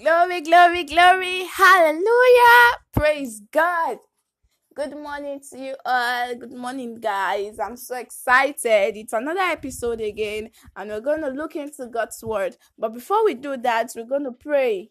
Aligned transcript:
Glory, 0.00 0.40
glory, 0.40 0.84
glory. 0.84 1.44
Hallelujah. 1.44 2.78
Praise 2.90 3.42
God. 3.52 3.98
Good 4.74 4.96
morning 4.96 5.42
to 5.50 5.58
you 5.58 5.76
all. 5.84 6.34
Good 6.36 6.54
morning, 6.54 6.94
guys. 6.94 7.58
I'm 7.58 7.76
so 7.76 7.96
excited. 7.96 8.96
It's 8.96 9.12
another 9.12 9.40
episode 9.40 10.00
again, 10.00 10.52
and 10.74 10.88
we're 10.88 11.00
going 11.00 11.20
to 11.20 11.28
look 11.28 11.54
into 11.54 11.86
God's 11.86 12.22
word. 12.24 12.56
But 12.78 12.94
before 12.94 13.22
we 13.26 13.34
do 13.34 13.58
that, 13.58 13.92
we're 13.94 14.06
going 14.06 14.24
to 14.24 14.32
pray. 14.32 14.90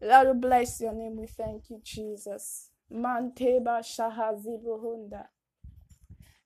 Lord, 0.00 0.40
bless 0.40 0.80
your 0.80 0.94
name. 0.94 1.16
We 1.16 1.28
thank 1.28 1.70
you, 1.70 1.80
Jesus. 1.84 2.70
Manteba 2.92 3.84
shahazibuhunda. 3.84 5.26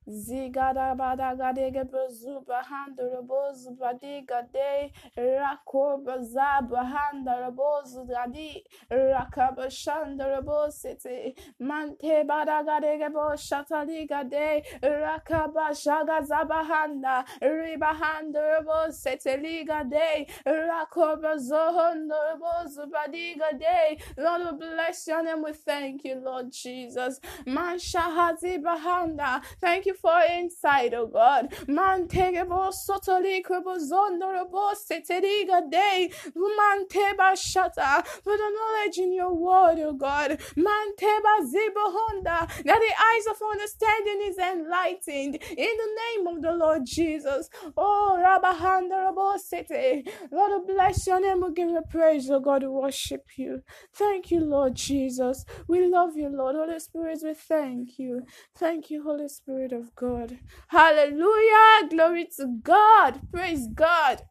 Zigada 0.08 0.94
bada 0.98 1.34
gadege 1.34 1.84
bazuba 1.92 2.62
handara 2.62 3.22
bozu 3.22 3.76
badiga 3.78 4.46
de 4.52 4.92
rakoba 5.16 6.18
zaba 6.22 6.84
handara 6.84 7.50
bozu 7.50 8.06
gadi 8.08 8.64
rakaba 8.90 9.68
shandara 9.70 10.42
bosete 10.42 11.34
mante 11.60 12.24
bada 12.26 12.64
gadege 12.64 13.12
bo 13.12 13.36
shataliga 13.36 14.28
de 14.30 14.62
rakaba 14.82 15.70
shaga 15.74 16.22
zaba 16.26 16.64
handa 16.64 17.24
riba 17.42 17.94
handara 17.94 18.62
bosete 18.64 19.42
liga 19.42 19.84
de 19.90 20.26
rakoba 20.46 21.36
zohandara 21.38 22.38
bozu 22.40 22.86
badiga 22.90 23.58
de 23.58 23.98
Lord 24.18 24.58
bless 24.58 25.06
your 25.08 25.22
name. 25.24 25.42
We 25.42 25.52
thank 25.52 26.04
you 26.04 26.16
Lord 26.24 26.52
Jesus. 26.52 27.20
Man 27.46 27.78
shahazi 27.78 28.62
bahanda. 28.62 29.42
Thank 29.60 29.86
you 29.86 29.94
for 30.00 30.20
inside, 30.32 30.94
oh 30.94 31.06
God. 31.06 31.52
Man 31.68 32.08
tegebo 32.08 32.72
sotoli 32.72 33.42
krebo 33.42 33.76
zondorobo 33.78 34.72
seteriga 34.74 35.70
day. 35.70 36.10
Man 36.34 36.86
shata 36.88 38.06
for 38.06 38.36
the 38.36 38.50
knowledge 38.56 38.98
in 38.98 39.12
your 39.12 39.34
word, 39.34 39.78
oh 39.80 39.92
God. 39.92 40.40
Man 40.56 40.96
teba 40.98 41.40
zibo 41.44 41.92
honda 41.96 42.46
that 42.64 42.64
the 42.64 42.94
eyes 43.08 43.26
of 43.30 43.36
understanding 43.50 44.20
is 44.24 44.38
enlightened 44.38 45.36
in 45.36 45.76
the 45.82 45.90
name 46.02 46.26
of 46.26 46.42
the 46.42 46.52
Lord 46.52 46.82
Jesus. 46.84 47.48
Oh 47.76 48.18
Rabahanda 48.18 49.12
Rabo 49.12 49.38
Sete. 49.38 50.08
Lord 50.30 50.66
bless 50.66 51.06
your 51.06 51.20
name. 51.20 51.42
We 51.42 51.52
give 51.52 51.70
you 51.70 51.82
praise, 51.90 52.30
oh 52.30 52.40
God. 52.40 52.62
We 52.62 52.68
worship 52.68 53.26
you. 53.36 53.62
Thank 53.94 54.30
you, 54.30 54.40
Lord 54.40 54.74
Jesus. 54.74 55.44
We 55.66 55.86
love 55.86 56.16
you, 56.16 56.28
Lord. 56.28 56.56
Holy 56.56 56.78
Spirit, 56.80 57.20
we 57.22 57.34
thank 57.34 57.98
you. 57.98 58.22
Thank 58.56 58.90
you, 58.90 59.02
Holy 59.02 59.28
Spirit 59.28 59.72
of 59.72 59.87
God. 59.96 60.38
Hallelujah. 60.68 61.88
Glory 61.90 62.28
to 62.36 62.58
God. 62.62 63.20
Praise 63.32 63.68
God. 63.74 64.22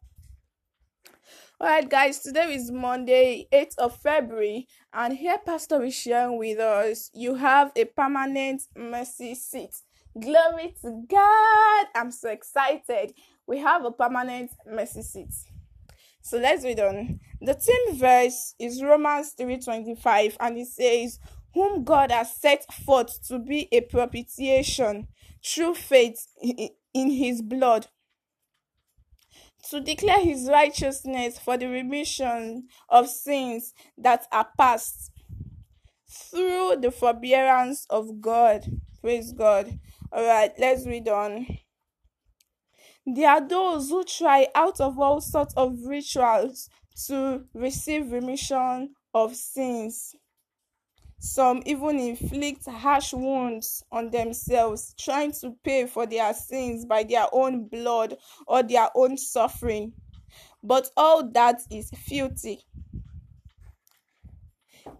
All 1.60 1.68
right, 1.68 1.88
guys, 1.88 2.20
today 2.20 2.54
is 2.54 2.70
Monday, 2.70 3.48
8th 3.52 3.78
of 3.78 3.96
February, 3.96 4.68
and 4.92 5.16
here 5.16 5.38
Pastor 5.44 5.82
is 5.82 5.94
sharing 5.94 6.38
with 6.38 6.58
us 6.60 7.10
you 7.12 7.34
have 7.34 7.72
a 7.74 7.84
permanent 7.84 8.62
mercy 8.76 9.34
seat. 9.34 9.74
Glory 10.20 10.76
to 10.82 11.04
God. 11.08 11.86
I'm 11.96 12.12
so 12.12 12.30
excited. 12.30 13.12
We 13.46 13.58
have 13.58 13.84
a 13.84 13.90
permanent 13.90 14.52
mercy 14.66 15.02
seat. 15.02 15.34
So 16.22 16.38
let's 16.38 16.64
read 16.64 16.80
on. 16.80 17.20
The 17.40 17.54
theme 17.54 17.96
verse 17.96 18.54
is 18.58 18.82
Romans 18.82 19.34
3:25 19.38 20.36
and 20.40 20.58
it 20.58 20.68
says, 20.68 21.18
"Whom 21.54 21.84
God 21.84 22.10
has 22.12 22.34
set 22.34 22.64
forth 22.84 23.26
to 23.28 23.38
be 23.38 23.68
a 23.72 23.80
propitiation 23.80 25.08
through 25.44 25.74
faith 25.74 26.26
in 26.94 27.10
his 27.10 27.42
blood 27.42 27.86
to 29.70 29.80
declare 29.80 30.20
his 30.20 30.48
righteousness 30.50 31.38
for 31.38 31.56
the 31.56 31.66
remission 31.66 32.68
of 32.88 33.08
sins 33.08 33.74
that 33.96 34.26
are 34.32 34.48
past 34.56 35.12
through 36.08 36.76
the 36.80 36.90
forbearance 36.90 37.86
of 37.90 38.20
God. 38.20 38.64
Praise 39.00 39.32
God. 39.32 39.78
All 40.10 40.24
right, 40.24 40.52
let's 40.58 40.86
read 40.86 41.08
on. 41.08 41.46
There 43.04 43.28
are 43.28 43.46
those 43.46 43.90
who 43.90 44.04
try 44.04 44.48
out 44.54 44.80
of 44.80 44.98
all 44.98 45.20
sorts 45.20 45.54
of 45.54 45.78
rituals 45.84 46.68
to 47.06 47.44
receive 47.54 48.12
remission 48.12 48.94
of 49.14 49.34
sins. 49.34 50.14
Some 51.20 51.62
even 51.66 51.98
inflict 51.98 52.66
harsh 52.66 53.12
wounds 53.12 53.82
on 53.90 54.10
themselves, 54.10 54.94
trying 54.96 55.32
to 55.40 55.56
pay 55.64 55.86
for 55.86 56.06
their 56.06 56.32
sins 56.32 56.84
by 56.84 57.02
their 57.02 57.26
own 57.32 57.66
blood 57.66 58.16
or 58.46 58.62
their 58.62 58.88
own 58.94 59.16
suffering. 59.16 59.92
But 60.62 60.90
all 60.96 61.28
that 61.32 61.60
is 61.70 61.90
filthy. 61.90 62.60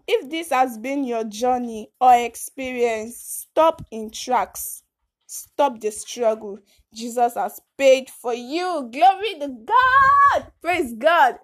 If 0.07 0.29
this 0.29 0.49
has 0.49 0.77
been 0.77 1.03
your 1.03 1.23
journey 1.23 1.89
or 2.01 2.13
experience, 2.13 3.17
stop 3.17 3.81
in 3.91 4.11
tracks. 4.11 4.83
Stop 5.25 5.79
the 5.79 5.91
struggle. 5.91 6.59
Jesus 6.93 7.35
has 7.35 7.61
paid 7.77 8.09
for 8.09 8.33
you. 8.33 8.89
Glory 8.91 9.39
to 9.39 9.47
God. 9.47 10.51
Praise 10.61 10.93
God. 10.93 11.35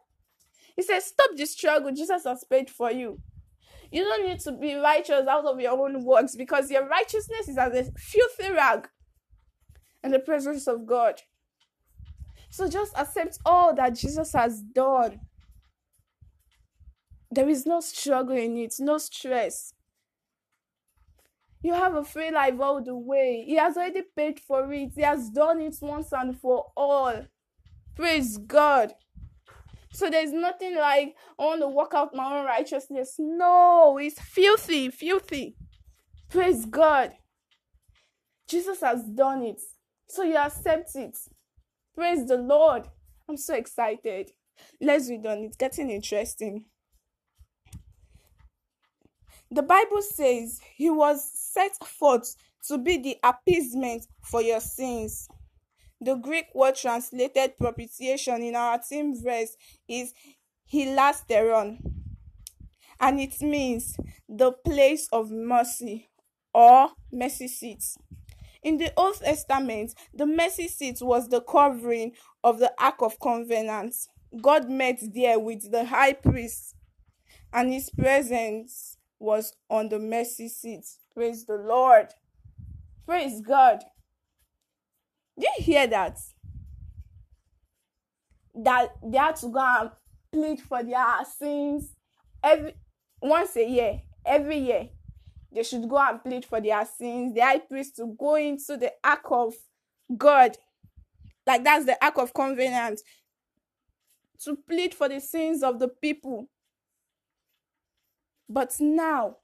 He 0.76 0.82
says, 0.82 1.06
Stop 1.06 1.36
the 1.36 1.46
struggle. 1.46 1.92
Jesus 1.92 2.24
has 2.26 2.44
paid 2.44 2.70
for 2.70 2.92
you. 2.92 3.22
You 3.96 4.04
don't 4.04 4.28
need 4.28 4.42
to 4.42 4.52
be 4.52 4.76
righteous 4.76 5.26
out 5.26 5.46
of 5.46 5.58
your 5.62 5.72
own 5.72 6.04
works 6.04 6.36
because 6.36 6.70
your 6.70 6.86
righteousness 6.86 7.48
is 7.48 7.58
as 7.58 7.74
a 7.74 7.90
filthy 7.98 8.52
rag 8.52 8.90
in 10.04 10.12
the 10.12 10.20
presence 10.20 10.68
of 10.68 10.86
God. 10.86 11.22
So 12.50 12.68
just 12.68 12.92
accept 12.98 13.40
all 13.46 13.74
that 13.76 13.96
Jesus 13.96 14.34
has 14.34 14.62
done. 14.62 15.22
There 17.32 17.48
is 17.48 17.66
no 17.66 17.80
struggle 17.80 18.36
in 18.36 18.58
it, 18.58 18.76
no 18.80 18.98
stress. 18.98 19.72
You 21.62 21.74
have 21.74 21.96
a 21.96 22.04
free 22.04 22.32
life 22.32 22.60
all 22.60 22.84
the 22.84 22.96
way. 22.98 23.46
He 23.48 23.56
has 23.56 23.78
already 23.78 24.02
paid 24.14 24.42
for 24.42 24.74
it, 24.74 24.92
He 24.94 25.04
has 25.04 25.30
done 25.30 25.62
it 25.62 25.78
once 25.82 26.12
and 26.12 26.38
for 26.38 26.66
all. 26.76 27.28
Praise 27.96 28.38
God. 28.40 28.94
So 29.96 30.10
there's 30.10 30.34
nothing 30.34 30.76
like 30.76 31.16
I 31.40 31.44
want 31.46 31.62
to 31.62 31.70
work 31.70 31.94
out 31.94 32.14
my 32.14 32.38
own 32.38 32.46
righteousness. 32.46 33.16
No, 33.18 33.98
it's 33.98 34.20
filthy, 34.20 34.90
filthy. 34.90 35.56
Praise 36.30 36.66
God. 36.66 37.14
Jesus 38.50 38.82
has 38.82 39.04
done 39.06 39.44
it. 39.44 39.62
So 40.10 40.24
you 40.24 40.36
accept 40.36 40.98
it. 40.98 41.18
Praise 41.96 42.28
the 42.28 42.36
Lord. 42.36 42.90
I'm 43.30 43.38
so 43.38 43.56
excited. 43.56 44.32
Let's 44.82 45.10
read 45.10 45.26
on. 45.26 45.46
It's 45.46 45.56
getting 45.56 45.90
interesting. 45.90 46.66
The 49.50 49.64
Bible 49.64 50.02
says 50.02 50.60
he 50.76 50.90
was 50.90 51.24
set 51.34 51.72
forth 51.86 52.36
to 52.68 52.78
be 52.78 52.98
the 52.98 53.18
appeasement 53.24 54.08
for 54.24 54.42
your 54.42 54.60
sins. 54.60 55.30
The 56.06 56.14
Greek 56.14 56.54
word 56.54 56.76
translated 56.76 57.58
propitiation 57.58 58.44
in 58.44 58.56
our 58.56 58.78
team 58.78 59.20
verse 59.20 59.58
is 59.88 60.14
hilasterion, 60.72 61.80
and 63.00 63.20
it 63.20 63.42
means 63.42 63.98
the 64.30 64.52
place 64.52 65.10
of 65.12 65.32
mercy 65.32 66.08
or 66.54 66.90
mercy 67.12 67.48
seat. 67.48 67.84
In 68.62 68.78
the 68.78 68.94
Old 68.96 69.16
Testament, 69.16 69.96
the 70.14 70.28
mercy 70.28 70.68
seat 70.68 71.00
was 71.02 71.28
the 71.28 71.42
covering 71.42 72.12
of 72.44 72.60
the 72.60 72.72
Ark 72.78 73.02
of 73.02 73.20
Covenant. 73.20 73.96
God 74.40 74.70
met 74.70 75.00
there 75.12 75.40
with 75.40 75.72
the 75.72 75.86
high 75.86 76.14
priest, 76.14 76.76
and 77.52 77.74
his 77.74 77.90
presence 77.90 78.96
was 79.18 79.54
on 79.72 79.90
the 79.90 79.98
mercy 79.98 80.50
seat. 80.50 80.86
Praise 81.16 81.48
the 81.48 81.56
Lord. 81.56 82.14
Praise 83.08 83.42
God. 83.42 83.84
Did 85.38 85.50
you 85.58 85.64
hear 85.64 85.88
that? 85.88 86.18
That 88.54 88.96
they 89.04 89.18
had 89.18 89.36
to 89.38 89.48
go 89.50 89.60
and 89.60 89.92
plead 90.32 90.62
for 90.62 90.82
their 90.82 91.06
sins 91.38 91.94
every 92.44 92.76
once 93.22 93.56
a 93.58 93.68
year, 93.68 94.02
every 94.26 94.58
year. 94.58 94.90
They 95.52 95.64
should 95.64 95.88
go 95.90 95.98
and 95.98 96.22
plead 96.24 96.46
for 96.46 96.60
their 96.62 96.86
sins. 96.86 97.34
The 97.34 97.42
high 97.42 97.60
priest 97.60 97.96
to 97.98 98.16
go 98.20 98.36
into 98.36 98.78
the 98.78 98.92
ark 99.04 99.26
of 99.32 99.54
God, 100.18 100.58
like 101.46 101.64
that's 101.64 101.86
the 101.86 102.04
ark 102.04 102.18
of 102.18 102.34
covenant, 102.34 103.02
to 104.44 104.56
plead 104.68 104.94
for 104.94 105.10
the 105.10 105.20
sins 105.20 105.64
of 105.64 105.80
the 105.80 105.88
people. 105.88 106.50
But 108.48 108.76
now, 108.80 109.38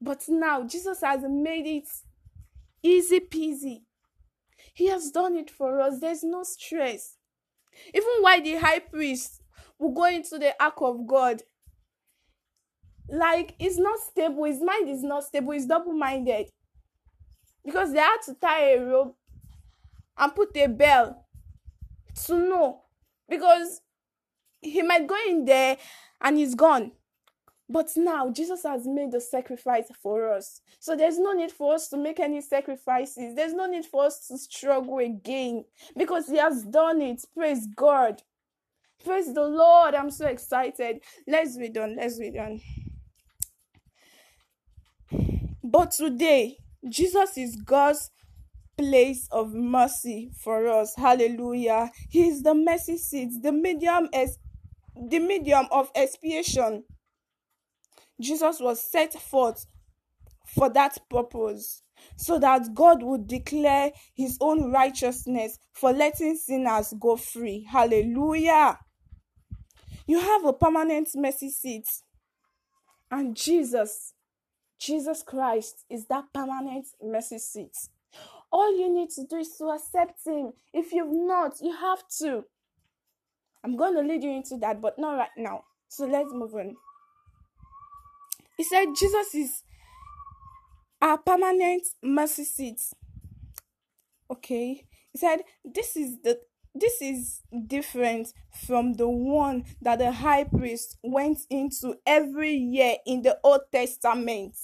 but 0.00 0.24
now 0.28 0.64
Jesus 0.64 1.00
has 1.02 1.22
made 1.28 1.66
it 1.66 1.88
Easy 2.82 3.20
peasy. 3.20 3.82
He 4.74 4.86
has 4.86 5.10
done 5.10 5.36
it 5.36 5.50
for 5.50 5.80
us. 5.80 6.00
There's 6.00 6.22
no 6.22 6.42
stress. 6.44 7.16
Even 7.92 8.08
while 8.20 8.42
the 8.42 8.56
high 8.56 8.78
priest 8.78 9.42
will 9.78 9.92
go 9.92 10.04
into 10.04 10.38
the 10.38 10.54
ark 10.62 10.80
of 10.80 11.06
God, 11.06 11.42
like 13.08 13.54
it's 13.58 13.78
not 13.78 13.98
stable, 13.98 14.44
his 14.44 14.60
mind 14.60 14.88
is 14.88 15.02
not 15.02 15.24
stable, 15.24 15.52
he's 15.52 15.66
double 15.66 15.92
minded. 15.92 16.50
Because 17.64 17.92
they 17.92 17.98
had 17.98 18.18
to 18.26 18.34
tie 18.34 18.72
a 18.72 18.84
rope 18.84 19.16
and 20.16 20.34
put 20.34 20.56
a 20.56 20.66
bell 20.66 21.26
to 22.26 22.34
know. 22.34 22.82
Because 23.28 23.80
he 24.60 24.82
might 24.82 25.06
go 25.06 25.16
in 25.28 25.44
there 25.44 25.76
and 26.20 26.38
he's 26.38 26.54
gone. 26.54 26.92
But 27.70 27.90
now 27.96 28.30
Jesus 28.30 28.62
has 28.62 28.86
made 28.86 29.12
the 29.12 29.20
sacrifice 29.20 29.90
for 30.02 30.32
us. 30.32 30.62
So 30.80 30.96
there's 30.96 31.18
no 31.18 31.32
need 31.32 31.52
for 31.52 31.74
us 31.74 31.88
to 31.88 31.98
make 31.98 32.18
any 32.18 32.40
sacrifices. 32.40 33.34
There's 33.34 33.52
no 33.52 33.66
need 33.66 33.84
for 33.84 34.06
us 34.06 34.26
to 34.28 34.38
struggle 34.38 34.98
again 34.98 35.64
because 35.96 36.28
he 36.28 36.38
has 36.38 36.64
done 36.64 37.02
it. 37.02 37.22
Praise 37.34 37.66
God. 37.76 38.22
Praise 39.04 39.32
the 39.34 39.46
Lord. 39.46 39.94
I'm 39.94 40.10
so 40.10 40.26
excited. 40.26 41.00
Let's 41.26 41.58
read 41.58 41.76
on. 41.76 41.96
Let's 41.96 42.18
read 42.18 42.36
on. 42.38 42.60
But 45.62 45.90
today, 45.90 46.56
Jesus 46.88 47.36
is 47.36 47.56
God's 47.56 48.10
place 48.78 49.28
of 49.30 49.52
mercy 49.52 50.30
for 50.40 50.68
us. 50.68 50.94
Hallelujah. 50.96 51.90
He 52.08 52.28
is 52.28 52.42
the 52.42 52.54
mercy 52.54 52.96
seat, 52.96 53.42
the 53.42 53.52
medium 53.52 54.08
as 54.14 54.38
the 54.96 55.18
medium 55.18 55.66
of 55.70 55.90
expiation. 55.94 56.84
Jesus 58.20 58.60
was 58.60 58.80
set 58.80 59.12
forth 59.12 59.66
for 60.46 60.70
that 60.70 60.96
purpose, 61.10 61.82
so 62.16 62.38
that 62.38 62.74
God 62.74 63.02
would 63.02 63.26
declare 63.26 63.92
his 64.14 64.38
own 64.40 64.72
righteousness 64.72 65.58
for 65.72 65.92
letting 65.92 66.36
sinners 66.36 66.94
go 66.98 67.16
free. 67.16 67.66
Hallelujah. 67.70 68.78
You 70.06 70.20
have 70.20 70.44
a 70.46 70.52
permanent 70.52 71.10
mercy 71.14 71.50
seat, 71.50 71.86
and 73.10 73.36
Jesus, 73.36 74.14
Jesus 74.78 75.22
Christ, 75.22 75.84
is 75.90 76.06
that 76.06 76.24
permanent 76.32 76.86
mercy 77.02 77.38
seat. 77.38 77.76
All 78.50 78.74
you 78.78 78.90
need 78.92 79.10
to 79.10 79.24
do 79.28 79.36
is 79.36 79.54
to 79.58 79.66
accept 79.66 80.20
Him. 80.24 80.52
If 80.72 80.92
you've 80.92 81.12
not, 81.12 81.56
you 81.60 81.76
have 81.76 82.02
to. 82.20 82.44
I'm 83.62 83.76
going 83.76 83.94
to 83.94 84.00
lead 84.00 84.22
you 84.22 84.30
into 84.30 84.56
that, 84.58 84.80
but 84.80 84.98
not 84.98 85.18
right 85.18 85.28
now. 85.36 85.64
So 85.88 86.06
let's 86.06 86.32
move 86.32 86.54
on. 86.54 86.74
He 88.58 88.64
said 88.64 88.86
Jesus 88.94 89.34
is 89.34 89.62
our 91.00 91.16
permanent 91.16 91.86
mercy 92.02 92.44
seat. 92.44 92.80
Okay. 94.30 94.84
He 95.12 95.18
said 95.18 95.42
this 95.64 95.96
is 95.96 96.20
the 96.22 96.40
this 96.74 97.00
is 97.00 97.40
different 97.66 98.32
from 98.66 98.94
the 98.94 99.08
one 99.08 99.64
that 99.80 100.00
the 100.00 100.12
high 100.12 100.44
priest 100.44 100.98
went 101.02 101.38
into 101.48 101.94
every 102.04 102.52
year 102.52 102.96
in 103.06 103.22
the 103.22 103.38
Old 103.42 103.62
Testament. 103.72 104.54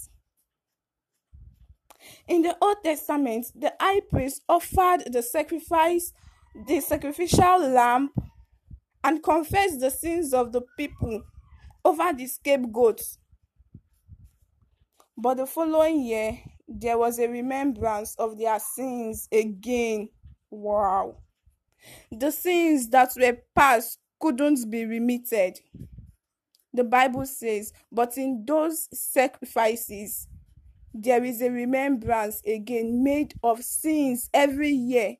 In 2.28 2.42
the 2.42 2.56
Old 2.60 2.76
Testament, 2.84 3.46
the 3.54 3.72
high 3.80 4.00
priest 4.10 4.42
offered 4.48 5.12
the 5.12 5.22
sacrifice, 5.22 6.12
the 6.66 6.80
sacrificial 6.80 7.58
lamb, 7.58 8.10
and 9.02 9.22
confessed 9.22 9.80
the 9.80 9.90
sins 9.90 10.34
of 10.34 10.52
the 10.52 10.62
people 10.76 11.22
over 11.84 12.12
the 12.12 12.26
scapegoats. 12.26 13.18
But 15.16 15.36
the 15.36 15.46
following 15.46 16.00
year, 16.00 16.38
there 16.66 16.98
was 16.98 17.18
a 17.18 17.28
remembrance 17.28 18.14
of 18.16 18.36
their 18.36 18.58
sins 18.58 19.28
again. 19.30 20.08
Wow. 20.50 21.18
The 22.10 22.32
sins 22.32 22.88
that 22.88 23.12
were 23.16 23.38
past 23.54 23.98
couldn't 24.18 24.70
be 24.70 24.84
remitted. 24.84 25.60
The 26.72 26.84
Bible 26.84 27.26
says, 27.26 27.72
but 27.92 28.18
in 28.18 28.44
those 28.44 28.88
sacrifices, 28.92 30.26
there 30.92 31.22
is 31.22 31.40
a 31.42 31.50
remembrance 31.50 32.42
again 32.44 33.04
made 33.04 33.34
of 33.42 33.62
sins 33.62 34.28
every 34.34 34.70
year. 34.70 35.16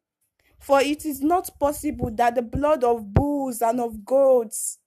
For 0.58 0.81
it 0.81 1.05
is 1.05 1.20
not 1.20 1.50
possible 1.61 2.11
that 2.12 2.35
the 2.35 2.43
blood 2.43 2.82
of 2.82 3.12
bulls 3.12 3.61
and 3.61 3.81
of 3.81 4.05
goats 4.05 4.79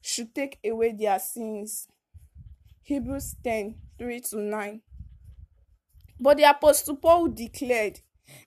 should 0.00 0.34
take 0.34 0.58
away 0.64 0.92
their 0.92 1.18
sins. 1.18 1.86
Hebrews 2.82 3.36
10 3.44 3.76
3 3.98 4.20
to 4.20 4.38
9. 4.38 4.80
But 6.20 6.36
the 6.36 6.44
Apostle 6.44 6.96
Paul 6.96 7.28
declared, 7.28 8.00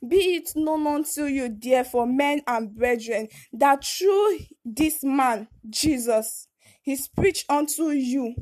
Be 0.08 0.36
it 0.36 0.52
known 0.56 0.88
unto 0.88 1.26
you, 1.26 1.56
therefore, 1.58 2.06
men 2.08 2.42
and 2.48 2.74
brethren, 2.76 3.28
that 3.54 3.84
through 3.86 4.40
this 4.66 5.04
man, 5.04 5.48
Jesus, 5.70 6.48
he 6.82 6.98
preached 7.16 7.50
unto 7.50 7.90
you 7.90 8.36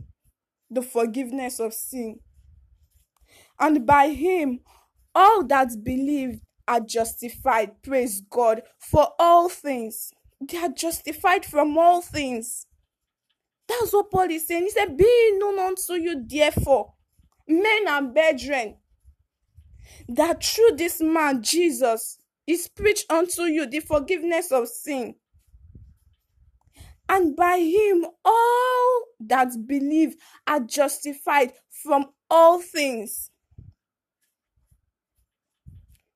the 0.69 0.81
forgiveness 0.81 1.59
of 1.59 1.73
sin 1.73 2.19
and 3.59 3.85
by 3.85 4.09
him 4.09 4.61
all 5.13 5.43
that 5.45 5.69
believe 5.83 6.39
are 6.67 6.79
justified. 6.79 7.81
Praise 7.83 8.21
God 8.21 8.61
for 8.79 9.09
all 9.19 9.49
things. 9.49 10.11
They 10.39 10.57
are 10.57 10.69
justified 10.69 11.45
from 11.45 11.77
all 11.77 12.01
things. 12.01 12.65
That's 13.67 13.91
what 13.91 14.09
Paul 14.09 14.31
is 14.31 14.47
saying. 14.47 14.63
He 14.63 14.69
said, 14.69 14.97
Be 14.97 15.03
it 15.03 15.39
known 15.39 15.59
unto 15.59 15.93
you, 15.93 16.23
therefore, 16.25 16.93
men 17.49 17.87
and 17.87 18.13
brethren, 18.13 18.75
that 20.07 20.43
through 20.43 20.77
this 20.77 21.01
man, 21.01 21.41
Jesus, 21.43 22.19
is 22.47 22.67
preached 22.67 23.11
unto 23.11 23.43
you 23.43 23.65
the 23.65 23.79
forgiveness 23.79 24.51
of 24.51 24.67
sin. 24.67 25.15
And 27.07 27.35
by 27.35 27.57
him, 27.57 28.05
all 28.23 29.03
that 29.21 29.49
believe 29.67 30.15
are 30.47 30.59
justified 30.59 31.53
from 31.69 32.05
all 32.29 32.61
things 32.61 33.31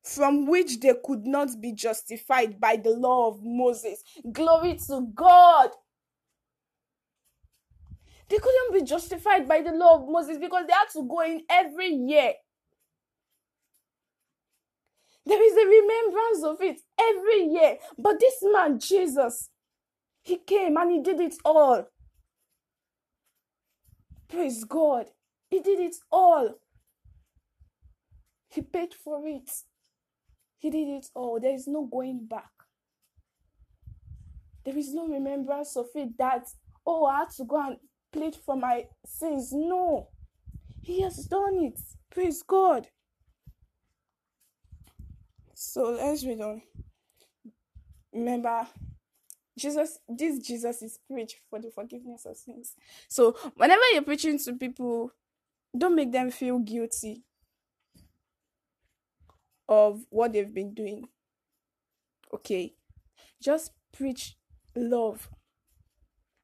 from 0.04 0.46
which 0.48 0.80
they 0.82 0.94
could 1.04 1.26
not 1.26 1.50
be 1.62 1.72
justified 1.72 2.60
by 2.60 2.76
the 2.76 2.90
law 2.90 3.30
of 3.30 3.40
Moses. 3.42 4.04
Glory 4.32 4.78
to 4.88 5.08
God. 5.16 5.70
They 8.34 8.40
couldn't 8.40 8.74
be 8.74 8.84
justified 8.84 9.48
by 9.48 9.62
the 9.62 9.74
law 9.74 10.02
of 10.02 10.10
Moses 10.10 10.40
because 10.40 10.66
they 10.66 10.74
had 10.74 10.90
to 10.94 11.08
go 11.08 11.20
in 11.20 11.44
every 11.48 11.90
year. 11.90 12.34
There 15.24 15.44
is 15.44 15.54
a 15.54 15.68
remembrance 15.68 16.44
of 16.44 16.60
it 16.62 16.82
every 17.00 17.44
year. 17.44 17.78
But 17.96 18.20
this 18.20 18.38
man, 18.42 18.80
Jesus, 18.80 19.52
he 20.24 20.38
came 20.38 20.78
and 20.78 20.90
he 20.90 21.02
did 21.04 21.20
it 21.20 21.36
all. 21.46 21.86
Praise 24.28 24.64
God. 24.64 25.12
He 25.52 25.60
did 25.60 25.80
it 25.80 25.96
all. 26.12 26.56
He 28.48 28.64
paid 28.64 28.96
for 28.96 29.28
it. 29.28 29.52
He 30.58 30.72
did 30.72 30.88
it 30.88 31.06
all. 31.14 31.40
There 31.40 31.54
is 31.54 31.68
no 31.68 31.86
going 31.86 32.26
back. 32.26 32.50
There 34.66 34.76
is 34.76 34.92
no 34.92 35.08
remembrance 35.08 35.78
of 35.78 35.86
it 35.94 36.18
that, 36.18 36.48
oh, 36.84 37.06
I 37.06 37.20
had 37.20 37.30
to 37.38 37.46
go 37.46 37.64
and 37.64 37.78
plead 38.14 38.36
for 38.36 38.56
my 38.56 38.86
sins. 39.06 39.52
No. 39.52 40.08
He 40.82 41.02
has 41.02 41.26
done 41.26 41.56
it. 41.58 41.80
Praise 42.10 42.44
God. 42.44 42.88
So 45.54 45.92
let's 45.92 46.26
read 46.26 46.42
on. 46.42 46.62
Remember, 48.14 48.68
Jesus, 49.58 49.98
this 50.08 50.40
Jesus 50.40 50.82
is 50.82 51.00
preached 51.10 51.38
for 51.50 51.60
the 51.60 51.72
forgiveness 51.72 52.26
of 52.26 52.38
sins. 52.38 52.76
So 53.08 53.36
whenever 53.56 53.82
you're 53.92 54.04
preaching 54.04 54.38
to 54.40 54.54
people, 54.54 55.12
don't 55.76 55.96
make 55.96 56.12
them 56.12 56.30
feel 56.30 56.60
guilty 56.60 57.24
of 59.68 60.06
what 60.10 60.34
they've 60.34 60.54
been 60.54 60.74
doing. 60.74 61.08
Okay? 62.34 62.76
Just 63.42 63.72
preach 63.92 64.36
love 64.76 65.30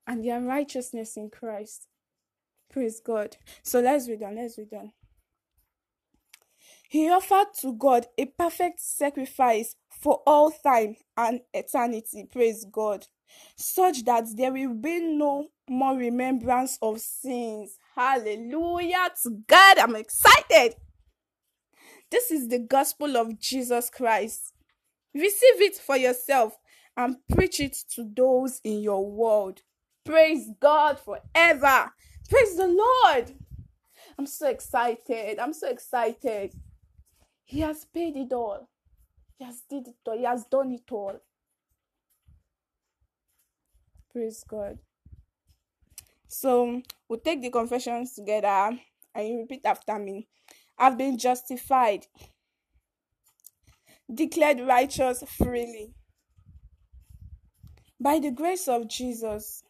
and 0.09 0.25
their 0.25 0.41
righteousness 0.41 1.15
in 1.15 1.29
Christ. 1.29 1.87
Praise 2.71 2.99
God. 2.99 3.37
So 3.63 3.79
let's 3.79 4.09
read 4.09 4.23
on. 4.23 4.35
Let's 4.35 4.57
read 4.57 4.73
on. 4.73 4.91
He 6.89 7.07
offered 7.07 7.53
to 7.61 7.73
God 7.73 8.07
a 8.17 8.25
perfect 8.25 8.81
sacrifice 8.81 9.75
for 9.91 10.23
all 10.25 10.49
time 10.49 10.95
and 11.15 11.41
eternity. 11.53 12.27
Praise 12.29 12.65
God. 12.65 13.05
Such 13.55 14.03
that 14.05 14.25
there 14.35 14.51
will 14.51 14.73
be 14.73 14.99
no 14.99 15.49
more 15.69 15.95
remembrance 15.95 16.79
of 16.81 16.99
sins. 16.99 17.77
Hallelujah 17.95 19.11
to 19.21 19.43
God. 19.47 19.77
I'm 19.77 19.95
excited. 19.95 20.73
This 22.09 22.31
is 22.31 22.47
the 22.47 22.57
gospel 22.59 23.15
of 23.15 23.39
Jesus 23.39 23.91
Christ. 23.91 24.53
Receive 25.13 25.61
it 25.61 25.75
for 25.75 25.97
yourself 25.97 26.57
and 26.97 27.17
preach 27.31 27.59
it 27.59 27.77
to 27.93 28.09
those 28.15 28.59
in 28.63 28.81
your 28.81 29.07
world. 29.07 29.61
Praise 30.05 30.49
God 30.59 30.99
forever. 30.99 31.91
Praise 32.29 32.57
the 32.57 32.67
Lord. 32.67 33.31
I'm 34.17 34.25
so 34.27 34.49
excited. 34.49 35.39
I'm 35.39 35.53
so 35.53 35.69
excited. 35.69 36.53
He 37.43 37.61
has 37.61 37.85
paid 37.85 38.15
it 38.17 38.33
all. 38.33 38.69
He 39.37 39.45
has 39.45 39.61
did 39.69 39.87
it 39.87 39.95
all. 40.05 40.17
He 40.17 40.25
has 40.25 40.45
done 40.45 40.71
it 40.71 40.91
all. 40.91 41.19
Praise 44.11 44.43
God. 44.47 44.79
So 46.27 46.81
we'll 47.07 47.19
take 47.19 47.41
the 47.41 47.49
confessions 47.49 48.13
together 48.13 48.77
and 49.15 49.27
you 49.27 49.39
repeat 49.39 49.61
after 49.65 49.97
me 49.99 50.27
I've 50.77 50.97
been 50.97 51.17
justified, 51.17 52.07
declared 54.13 54.61
righteous 54.61 55.23
freely, 55.37 55.93
By 57.99 58.19
the 58.19 58.31
grace 58.31 58.69
of 58.69 58.87
Jesus, 58.87 59.63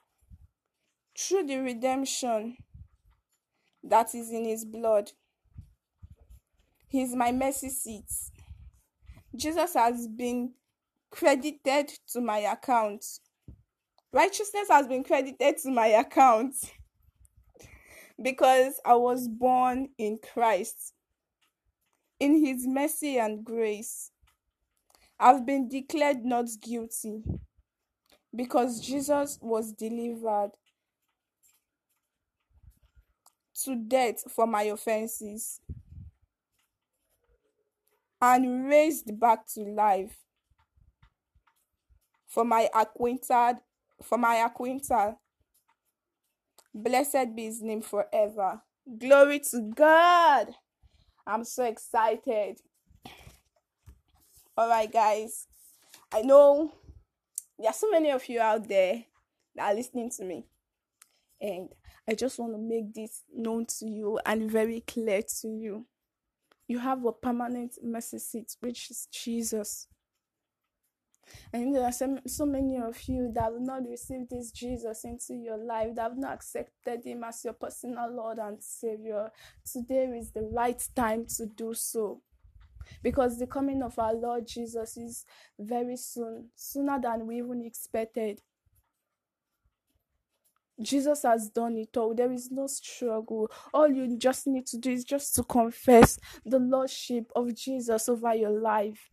through 1.19 1.45
the 1.45 1.57
redemption 1.57 2.55
that 3.83 4.15
is 4.15 4.31
in 4.31 4.45
his 4.45 4.63
blood, 4.63 5.11
he 6.87 7.01
is 7.01 7.13
my 7.13 7.31
mercy 7.31 7.69
seat. 7.69 8.09
Jesus 9.35 9.73
has 9.73 10.07
been 10.07 10.53
credited 11.11 11.91
to 12.13 12.21
my 12.21 12.39
account. 12.39 13.05
Righteousness 14.13 14.69
has 14.69 14.87
been 14.87 15.03
credited 15.03 15.57
to 15.57 15.71
my 15.71 15.87
account 15.87 16.55
because 18.21 18.79
I 18.85 18.95
was 18.95 19.27
born 19.27 19.89
in 19.97 20.19
Christ. 20.33 20.93
In 22.19 22.43
his 22.45 22.65
mercy 22.65 23.17
and 23.17 23.43
grace, 23.43 24.11
I've 25.19 25.45
been 25.45 25.67
declared 25.67 26.23
not 26.23 26.47
guilty 26.61 27.23
because 28.35 28.79
Jesus 28.79 29.37
was 29.41 29.73
delivered 29.73 30.51
to 33.65 33.75
death 33.75 34.23
for 34.31 34.47
my 34.47 34.63
offenses 34.63 35.61
and 38.21 38.67
raised 38.67 39.17
back 39.19 39.47
to 39.53 39.61
life 39.61 40.17
for 42.27 42.45
my 42.45 42.69
acquainted 42.73 43.57
for 44.01 44.17
my 44.17 44.35
acquainted. 44.35 45.15
Blessed 46.73 47.35
be 47.35 47.45
his 47.45 47.61
name 47.61 47.81
forever. 47.81 48.61
Glory 48.97 49.39
to 49.51 49.71
god. 49.75 50.47
I'm 51.25 51.43
so 51.43 51.63
excited. 51.63 52.59
All 54.57 54.69
right 54.69 54.91
guys. 54.91 55.47
I 56.11 56.21
know 56.21 56.71
there 57.57 57.69
are 57.69 57.73
so 57.73 57.89
many 57.91 58.11
of 58.11 58.27
you 58.29 58.39
out 58.39 58.67
there 58.67 59.03
that 59.55 59.71
are 59.71 59.75
listening 59.75 60.09
to 60.11 60.23
me. 60.23 60.45
And 61.41 61.69
i 62.09 62.13
just 62.13 62.39
want 62.39 62.53
to 62.53 62.57
make 62.57 62.93
this 62.93 63.23
known 63.33 63.65
to 63.65 63.85
you 63.87 64.19
and 64.25 64.51
very 64.51 64.81
clear 64.81 65.21
to 65.21 65.47
you 65.47 65.85
you 66.67 66.79
have 66.79 67.05
a 67.05 67.11
permanent 67.11 67.75
mercy 67.83 68.19
seat 68.19 68.55
which 68.59 68.91
is 68.91 69.07
jesus 69.11 69.87
and 71.53 71.75
there 71.75 71.83
are 71.83 71.91
so, 71.91 72.19
so 72.27 72.45
many 72.45 72.77
of 72.77 73.01
you 73.07 73.31
that 73.33 73.43
have 73.43 73.59
not 73.61 73.87
received 73.87 74.29
this 74.29 74.51
Jesus 74.51 75.03
into 75.03 75.33
your 75.33 75.57
life, 75.57 75.95
that 75.95 76.03
have 76.03 76.17
not 76.17 76.33
accepted 76.33 77.03
Him 77.03 77.23
as 77.23 77.43
your 77.43 77.53
personal 77.53 78.11
Lord 78.11 78.37
and 78.39 78.61
Savior. 78.63 79.31
Today 79.71 80.05
is 80.05 80.31
the 80.31 80.43
right 80.43 80.81
time 80.95 81.25
to 81.37 81.45
do 81.45 81.73
so. 81.73 82.21
Because 83.03 83.37
the 83.37 83.47
coming 83.47 83.83
of 83.83 83.99
our 83.99 84.13
Lord 84.13 84.47
Jesus 84.47 84.97
is 84.97 85.25
very 85.59 85.95
soon, 85.95 86.49
sooner 86.55 86.99
than 86.99 87.27
we 87.27 87.37
even 87.37 87.63
expected. 87.63 88.41
Jesus 90.81 91.23
has 91.23 91.49
done 91.49 91.77
it 91.77 91.95
all. 91.97 92.13
There 92.13 92.31
is 92.31 92.51
no 92.51 92.67
struggle. 92.67 93.51
All 93.73 93.89
you 93.89 94.17
just 94.17 94.47
need 94.47 94.65
to 94.67 94.77
do 94.77 94.91
is 94.91 95.03
just 95.03 95.35
to 95.35 95.43
confess 95.43 96.19
the 96.45 96.59
Lordship 96.59 97.31
of 97.35 97.53
Jesus 97.53 98.07
over 98.07 98.33
your 98.33 98.51
life. 98.51 99.09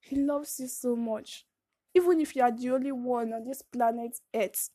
He 0.00 0.16
loves 0.16 0.58
you 0.58 0.68
so 0.68 0.96
much. 0.96 1.44
Even 1.94 2.20
if 2.20 2.34
you 2.34 2.42
are 2.42 2.52
the 2.52 2.70
only 2.70 2.92
one 2.92 3.32
on 3.32 3.44
this 3.44 3.62
planet 3.62 4.18
Earth, 4.34 4.70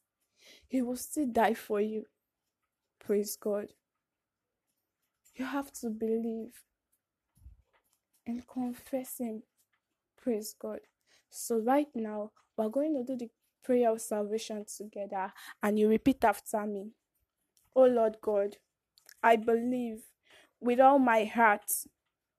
He 0.68 0.82
will 0.82 0.98
still 0.98 1.28
die 1.28 1.54
for 1.54 1.82
you. 1.82 2.06
Praise 3.00 3.36
God. 3.36 3.68
You 5.36 5.46
have 5.46 5.72
to 5.82 5.90
believe 5.90 6.54
and 8.28 8.48
confess 8.48 9.18
Him. 9.20 9.44
Praise 10.22 10.56
God. 10.60 10.80
So, 11.30 11.58
right 11.58 11.88
now, 11.94 12.32
we're 12.58 12.70
going 12.70 12.94
to 12.96 13.04
do 13.04 13.18
the 13.18 13.30
prayer 13.66 13.92
of 13.92 14.02
salvation 14.02 14.66
together, 14.66 15.34
and 15.64 15.80
you 15.80 15.90
repeat 15.90 16.24
after 16.24 16.66
me. 16.66 16.92
Oh 17.76 17.86
Lord 17.86 18.18
God, 18.22 18.58
I 19.24 19.36
believe 19.36 20.04
with 20.60 20.80
all 20.80 21.00
my 21.00 21.26
heart 21.26 21.72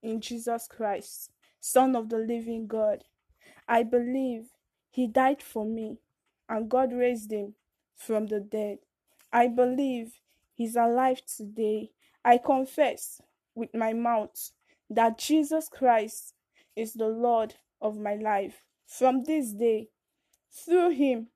in 0.03 0.21
Jesus 0.21 0.69
Christ 0.69 1.31
Son 1.69 1.97
of 1.97 2.09
the 2.09 2.19
living 2.19 2.69
God. 2.69 3.03
I 3.67 3.83
believe 3.83 4.51
he 4.89 5.09
died 5.09 5.43
for 5.43 5.65
me 5.65 5.99
and 6.49 6.71
God 6.71 6.93
raised 6.93 7.33
him 7.33 7.55
from 7.97 8.29
the 8.29 8.39
dead. 8.39 8.79
I 9.33 9.49
believe 9.49 10.21
he's 10.55 10.77
alive 10.77 11.23
today. 11.27 11.91
I 12.25 12.39
confess 12.39 13.21
with 13.55 13.75
my 13.75 13.93
mouth 13.95 14.53
that 14.89 15.19
Jesus 15.19 15.69
Christ 15.69 16.35
is 16.77 16.93
the 16.93 17.09
Lord 17.09 17.55
of 17.81 17.99
my 17.99 18.15
life. 18.15 18.63
From 18.87 19.25
this 19.25 19.53
day, 19.53 19.89
through 20.65 20.91
him 20.91 21.29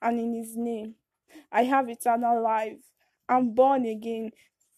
and 0.00 0.18
in 0.18 0.34
his 0.34 0.56
name, 0.56 0.94
I 1.50 1.64
have 1.64 1.88
eternal 1.88 2.42
life. 2.42 2.78
I'm 3.28 3.54
born 3.54 3.86
again. 3.86 4.30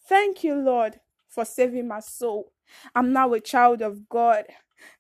Thank 0.08 0.44
you, 0.44 0.54
Lord, 0.54 1.00
for 1.28 1.44
saving 1.44 1.88
my 1.88 2.00
soul. 2.00 2.52
I'm 2.94 3.12
now 3.12 3.32
a 3.32 3.40
child 3.40 3.82
of 3.82 4.08
God. 4.08 4.44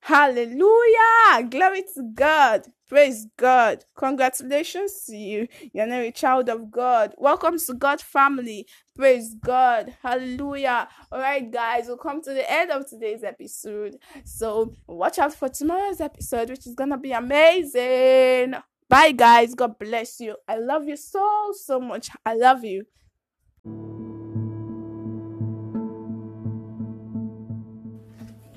Hallelujah! 0.00 1.48
Glory 1.50 1.84
to 1.94 2.10
God. 2.14 2.66
Praise 2.88 3.26
God. 3.36 3.84
Congratulations 3.96 5.02
to 5.06 5.16
you. 5.16 5.48
You're 5.72 5.86
now 5.86 6.00
a 6.00 6.12
child 6.12 6.48
of 6.48 6.70
God. 6.70 7.14
Welcome 7.18 7.58
to 7.58 7.74
God 7.74 8.00
family. 8.00 8.66
Praise 8.94 9.34
God. 9.34 9.96
Hallelujah. 10.02 10.88
All 11.10 11.18
right, 11.18 11.50
guys, 11.50 11.86
we'll 11.88 11.96
come 11.96 12.22
to 12.22 12.32
the 12.32 12.50
end 12.50 12.70
of 12.70 12.88
today's 12.88 13.24
episode. 13.24 13.96
So 14.24 14.72
watch 14.86 15.18
out 15.18 15.34
for 15.34 15.48
tomorrow's 15.48 16.00
episode, 16.00 16.50
which 16.50 16.66
is 16.66 16.74
going 16.74 16.90
to 16.90 16.96
be 16.96 17.12
amazing. 17.12 18.54
Bye, 18.88 19.12
guys. 19.12 19.54
God 19.54 19.78
bless 19.78 20.20
you. 20.20 20.36
I 20.46 20.58
love 20.58 20.86
you 20.88 20.96
so, 20.96 21.52
so 21.52 21.80
much. 21.80 22.08
I 22.24 22.34
love 22.34 22.64
you. 22.64 22.84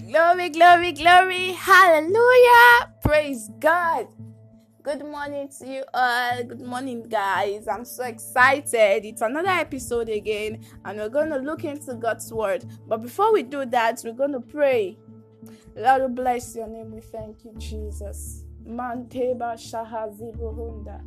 Glory, 0.07 0.49
glory, 0.49 0.91
glory. 0.91 1.51
Hallelujah. 1.53 2.93
Praise 3.03 3.49
God. 3.59 4.07
Good 4.83 5.03
morning 5.03 5.49
to 5.59 5.67
you 5.67 5.83
all. 5.93 6.43
Good 6.43 6.61
morning, 6.61 7.03
guys. 7.03 7.67
I'm 7.67 7.85
so 7.85 8.03
excited. 8.03 9.05
It's 9.05 9.21
another 9.21 9.49
episode 9.49 10.09
again, 10.09 10.63
and 10.85 10.99
we're 10.99 11.09
going 11.09 11.29
to 11.29 11.37
look 11.37 11.63
into 11.63 11.95
God's 11.95 12.31
Word. 12.31 12.65
But 12.87 13.01
before 13.01 13.33
we 13.33 13.43
do 13.43 13.65
that, 13.65 14.01
we're 14.03 14.13
going 14.13 14.33
to 14.33 14.39
pray. 14.39 14.97
Lord, 15.75 16.15
bless 16.15 16.55
your 16.55 16.67
name. 16.67 16.91
We 16.91 17.01
thank 17.01 17.45
you, 17.45 17.53
Jesus. 17.57 18.45
Manteba 18.65 19.57
shahazibuhunda. 19.57 21.01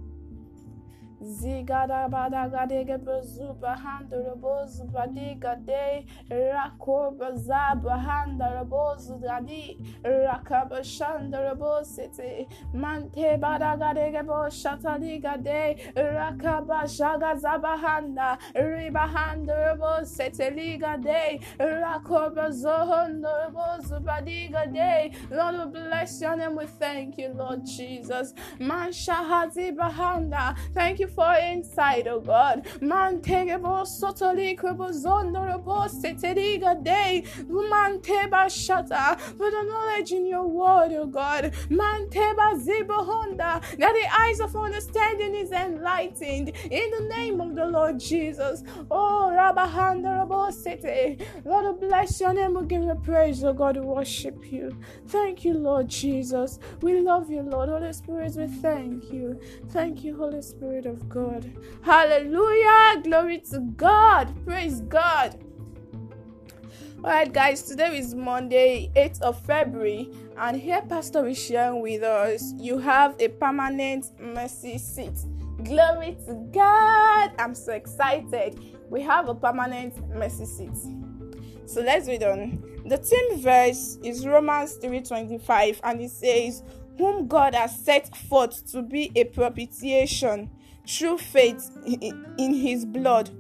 Zigada 1.23 2.09
bada 2.13 2.49
gadege 2.49 2.99
bazuba 3.07 3.77
handa 3.77 4.17
rabozu 4.17 4.85
badiga 4.93 5.57
de 5.67 6.05
rakoba 6.31 7.37
zaba 7.37 7.99
handa 7.99 8.47
rabozu 8.55 9.21
gadi 9.23 9.79
rakaba 10.05 10.83
shanda 10.85 11.39
rabosete 11.41 12.47
mante 12.75 13.39
bada 13.41 13.77
gadege 13.79 14.27
bo 14.27 14.49
shataliga 14.51 15.43
de 15.43 15.77
rakaba 15.97 16.85
shaga 16.89 17.37
zaba 17.41 17.79
handa 17.79 18.39
riba 18.57 19.07
handa 19.09 19.55
rabosete 19.55 20.55
liga 20.57 20.99
de 21.03 21.41
rakoba 21.61 22.51
zohanda 22.51 23.31
rabozu 23.47 24.01
badiga 24.05 24.67
de 24.73 25.13
Lord 25.31 25.73
bless 25.73 26.21
your 26.21 26.37
name. 26.37 26.57
We 26.57 26.67
thank 26.67 27.19
you 27.19 27.31
Lord 27.35 27.65
Jesus. 27.67 28.35
Man 28.59 28.91
shahazi 28.93 29.77
bahanda. 29.77 30.57
Thank 30.75 31.01
you 31.01 31.09
for 31.15 31.35
insight, 31.37 32.07
oh 32.09 32.21
God. 32.21 32.67
Man 32.81 33.21
tegebo 33.21 33.85
sotoli 33.87 34.57
krebozondo 34.59 35.43
seteriga 35.91 36.83
day. 36.83 37.25
Man 37.49 38.01
teba 38.01 38.47
shata 38.47 39.19
for 39.21 39.51
the 39.51 39.63
knowledge 39.69 40.13
in 40.13 40.27
your 40.27 40.47
word, 40.47 40.93
oh 40.93 41.07
God. 41.07 41.55
Man 41.71 42.09
teba 42.11 42.55
zibohonda 42.65 43.61
that 43.79 43.95
the 43.95 44.07
eyes 44.21 44.41
of 44.41 44.57
understanding 44.57 45.35
is 45.35 45.53
enlightened 45.53 46.51
in 46.71 46.91
the 46.91 47.09
name 47.17 47.41
of 47.41 47.55
the 47.55 47.67
Lord 47.67 47.99
Jesus. 48.01 48.63
Oh 48.91 49.31
Rabahanda 49.35 50.27
Rabosete. 50.27 51.21
Lord, 51.45 51.81
bless 51.81 52.21
your 52.21 52.33
name. 52.35 52.55
We 52.55 52.67
give 52.67 52.83
you 52.83 52.95
praise, 53.05 53.45
oh 53.45 53.53
God. 53.53 53.77
We 53.77 53.83
worship 53.83 54.53
you. 54.53 54.77
Thank 55.09 55.45
you, 55.45 55.55
Lord 55.55 55.89
Jesus. 55.89 56.59
We 56.83 57.01
love 57.01 57.31
you, 57.31 57.43
Lord. 57.43 57.69
Holy 57.71 57.93
Spirit, 57.93 58.35
we 58.37 58.47
thank 58.47 59.13
you. 59.13 59.41
Thank 59.71 60.05
you, 60.05 60.17
Holy 60.17 60.43
Spirit 60.43 60.87
of 60.87 61.02
God. 61.09 61.51
Hallelujah. 61.83 63.01
Glory 63.03 63.39
to 63.51 63.61
God. 63.77 64.35
Praise 64.45 64.81
God. 64.83 65.39
Alright, 66.99 67.33
guys, 67.33 67.63
today 67.63 67.99
is 67.99 68.15
Monday, 68.15 68.89
8th 68.95 69.23
of 69.23 69.45
February, 69.45 70.09
and 70.39 70.57
here 70.57 70.83
Pastor 70.89 71.27
is 71.27 71.37
sharing 71.37 71.83
with 71.83 72.05
us 72.05 72.55
you 72.57 72.79
have 72.79 73.21
a 73.21 73.27
permanent 73.27 74.07
mercy 74.21 74.79
seat. 74.79 75.19
Glory 75.65 76.17
to 76.27 76.35
God. 76.53 77.33
I'm 77.41 77.57
so 77.57 77.73
excited. 77.73 78.57
We 78.89 79.03
have 79.03 79.29
a 79.29 79.35
permanent 79.35 80.09
mercy 80.15 80.47
seat. 80.47 80.77
So 81.67 81.81
let's 81.81 82.07
read 82.07 82.23
on. 82.23 82.63
The 82.87 82.99
theme 82.99 83.41
verse 83.41 83.99
is 84.05 84.25
Romans 84.25 84.79
3:25 84.79 85.81
and 85.83 86.01
it 86.01 86.11
says, 86.11 86.63
whom 86.99 87.27
God 87.27 87.55
has 87.55 87.77
set 87.77 88.15
forth 88.17 88.71
to 88.73 88.83
be 88.83 89.11
a 89.17 89.25
propitiation 89.25 90.51
through 90.87 91.19
faith 91.19 91.71
in 91.87 92.55
his 92.55 92.85
blood, 92.85 93.31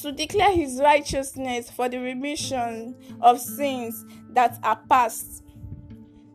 to 0.00 0.12
declare 0.12 0.52
his 0.52 0.80
righteousness 0.80 1.70
for 1.70 1.88
the 1.88 1.98
remission 1.98 2.94
of 3.20 3.40
sins 3.40 4.04
that 4.30 4.58
are 4.62 4.80
past 4.88 5.44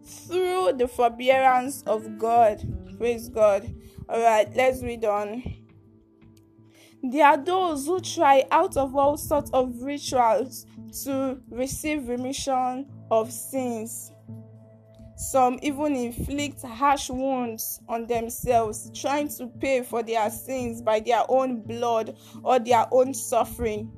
through 0.04 0.74
the 0.78 0.88
forbearance 0.88 1.82
of 1.84 2.18
God. 2.18 2.64
Praise 2.98 3.28
God. 3.30 3.74
All 4.08 4.22
right, 4.22 4.48
let's 4.56 4.84
read 4.84 5.04
on. 5.04 5.44
There 7.02 7.26
are 7.26 7.38
those 7.38 7.86
who 7.86 8.00
try 8.00 8.46
out 8.52 8.78
of 8.78 8.96
all 8.96 9.18
sorts 9.18 9.52
of 9.52 9.82
rituals 9.82 10.66
to 11.04 11.40
receive 11.50 12.08
remission 12.08 12.88
of 13.12 13.32
sins. 13.32 14.12
Some 15.18 15.60
even 15.62 15.96
inflict 15.96 16.62
harsh 16.62 17.10
wounds 17.10 17.80
on 17.88 18.06
themselves, 18.06 18.92
trying 18.94 19.30
to 19.30 19.48
pay 19.48 19.82
for 19.82 20.04
their 20.04 20.30
sins 20.30 20.82
by 20.82 21.00
their 21.00 21.24
own 21.30 21.62
blood 21.62 22.18
or 22.44 22.60
their 22.60 22.86
own 22.92 23.14
suffering. 23.14 23.92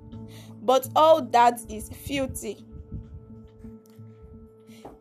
But 0.61 0.87
all 0.95 1.23
that 1.23 1.59
is 1.69 1.89
filthy. 1.89 2.63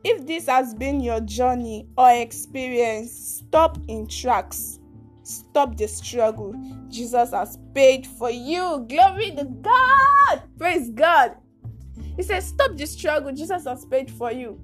If 0.05 0.27
this 0.27 0.47
has 0.47 0.73
been 0.75 1.01
your 1.01 1.21
journey 1.21 1.89
or 1.99 2.11
experience, 2.11 3.13
stop 3.13 3.77
in 3.89 4.07
tracks. 4.07 4.79
Stop 5.23 5.77
the 5.77 5.89
struggle. 5.89 6.55
Jesus 6.89 7.33
has 7.33 7.59
paid 7.75 8.07
for 8.07 8.31
you. 8.31 8.87
Glory 8.89 9.33
to 9.33 9.45
God. 9.45 10.43
Praise 10.57 10.91
God. 10.91 11.37
He 12.17 12.23
says, 12.23 12.47
Stop 12.47 12.77
the 12.77 12.87
struggle. 12.87 13.33
Jesus 13.33 13.65
has 13.65 13.85
paid 13.85 14.11
for 14.11 14.31
you. 14.31 14.61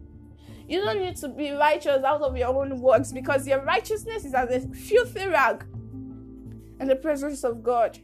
You 0.72 0.80
don't 0.80 1.00
need 1.00 1.16
to 1.16 1.28
be 1.28 1.50
righteous 1.50 2.02
out 2.02 2.22
of 2.22 2.34
your 2.34 2.48
own 2.48 2.80
works 2.80 3.12
because 3.12 3.46
your 3.46 3.62
righteousness 3.62 4.24
is 4.24 4.32
as 4.32 4.48
a 4.48 4.60
filthy 4.68 5.28
rag 5.28 5.66
in 6.80 6.88
the 6.88 6.96
presence 6.96 7.44
of 7.44 7.62
God. 7.62 7.98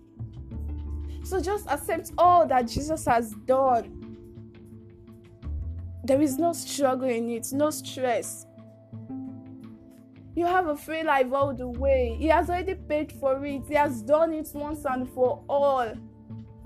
So 1.25 1.41
just 1.41 1.67
accept 1.67 2.13
all 2.19 2.47
that 2.47 2.69
Jesus 2.69 3.07
has 3.07 3.33
done. 3.47 4.19
There 6.05 6.21
is 6.21 6.37
no 6.37 6.53
struggle 6.53 7.09
in 7.09 7.31
it, 7.31 7.49
no 7.55 7.71
stress. 7.71 8.45
You 10.37 10.45
have 10.45 10.67
a 10.67 10.77
free 10.77 11.05
life 11.05 11.33
all 11.33 11.55
the 11.55 11.69
way. 11.69 12.17
He 12.19 12.27
has 12.27 12.51
already 12.51 12.75
paid 12.75 13.13
for 13.13 13.43
it, 13.47 13.63
He 13.67 13.77
has 13.77 14.03
done 14.03 14.35
it 14.35 14.51
once 14.53 14.85
and 14.85 15.09
for 15.09 15.43
all. 15.49 15.95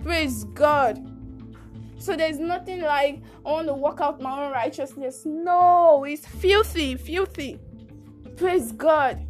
Praise 0.02 0.42
God. 0.42 1.11
So 2.02 2.16
there's 2.16 2.40
nothing 2.40 2.80
like 2.80 3.22
I 3.46 3.48
want 3.48 3.68
to 3.68 3.74
work 3.74 4.00
out 4.00 4.20
my 4.20 4.46
own 4.46 4.50
righteousness. 4.50 5.22
No, 5.24 6.02
it's 6.02 6.26
filthy, 6.26 6.96
filthy. 6.96 7.60
Praise 8.36 8.72
God. 8.72 9.24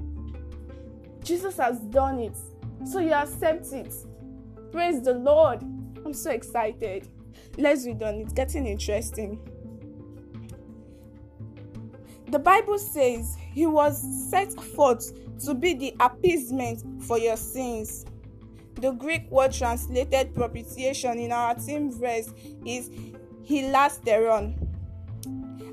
Jesus 1.23 1.59
has 1.59 1.81
done 1.81 2.19
it. 2.19 2.35
So 2.87 3.00
you 3.00 3.12
accept 3.12 3.71
it. 3.75 3.95
Praise 4.71 5.02
the 5.02 5.12
Lord. 5.12 5.61
I'm 5.62 6.14
so 6.14 6.31
excited. 6.31 7.07
Let's 7.59 7.85
read 7.85 8.02
on. 8.02 8.14
It's 8.23 8.33
getting 8.33 8.67
interesting. 8.67 9.38
The 12.29 12.38
Bible 12.38 12.79
says 12.79 13.37
he 13.52 13.67
was 13.67 14.02
set 14.31 14.50
forth 14.55 15.12
to 15.45 15.52
be 15.52 15.75
the 15.75 15.95
appeasement 16.00 17.02
for 17.02 17.19
your 17.19 17.37
sins. 17.37 18.07
The 18.83 18.91
Greek 18.91 19.31
word 19.31 19.53
translated 19.53 20.35
propitiation 20.35 21.17
in 21.21 21.31
our 21.31 21.55
team 21.55 21.93
verse 21.93 22.29
is 22.67 22.91
hilasterion, 23.49 24.57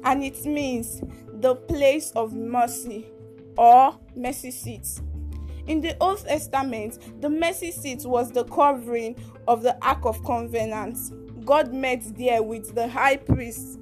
and 0.04 0.24
it 0.24 0.46
means 0.46 1.02
the 1.34 1.56
place 1.56 2.12
of 2.12 2.34
mercy 2.34 3.08
or 3.58 3.98
mercy 4.16 4.52
seat. 4.52 4.88
In 5.66 5.82
the 5.82 5.98
Old 6.00 6.20
Testament, 6.20 7.20
the 7.20 7.32
mercy 7.32 7.72
seat 7.72 8.06
was 8.06 8.32
the 8.32 8.44
covering 8.44 9.16
of 9.48 9.64
the 9.64 9.76
Ark 9.84 10.06
of 10.06 10.24
Covenant. 10.24 11.00
God 11.44 11.74
met 11.74 12.04
there 12.16 12.44
with 12.44 12.76
the 12.76 12.88
high 12.88 13.18
priest, 13.18 13.80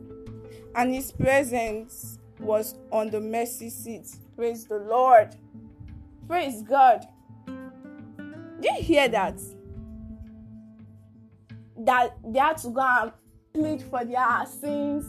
and 0.73 0.93
his 0.93 1.11
presence 1.11 2.17
was 2.39 2.75
on 2.93 3.09
the 3.09 3.19
mercy 3.19 3.69
seat. 3.69 4.07
Praise 4.37 4.63
the 4.67 4.77
Lord. 4.77 5.35
Praise 6.29 6.61
God. 6.61 7.05
Do 8.59 8.69
you 8.73 8.81
hear 8.81 9.07
that? 9.09 9.39
That 11.77 12.17
they 12.25 12.39
had 12.39 12.57
to 12.57 12.69
go 12.69 12.81
and 12.81 13.11
plead 13.53 13.81
for 13.83 14.03
their 14.03 14.45
sins 14.45 15.05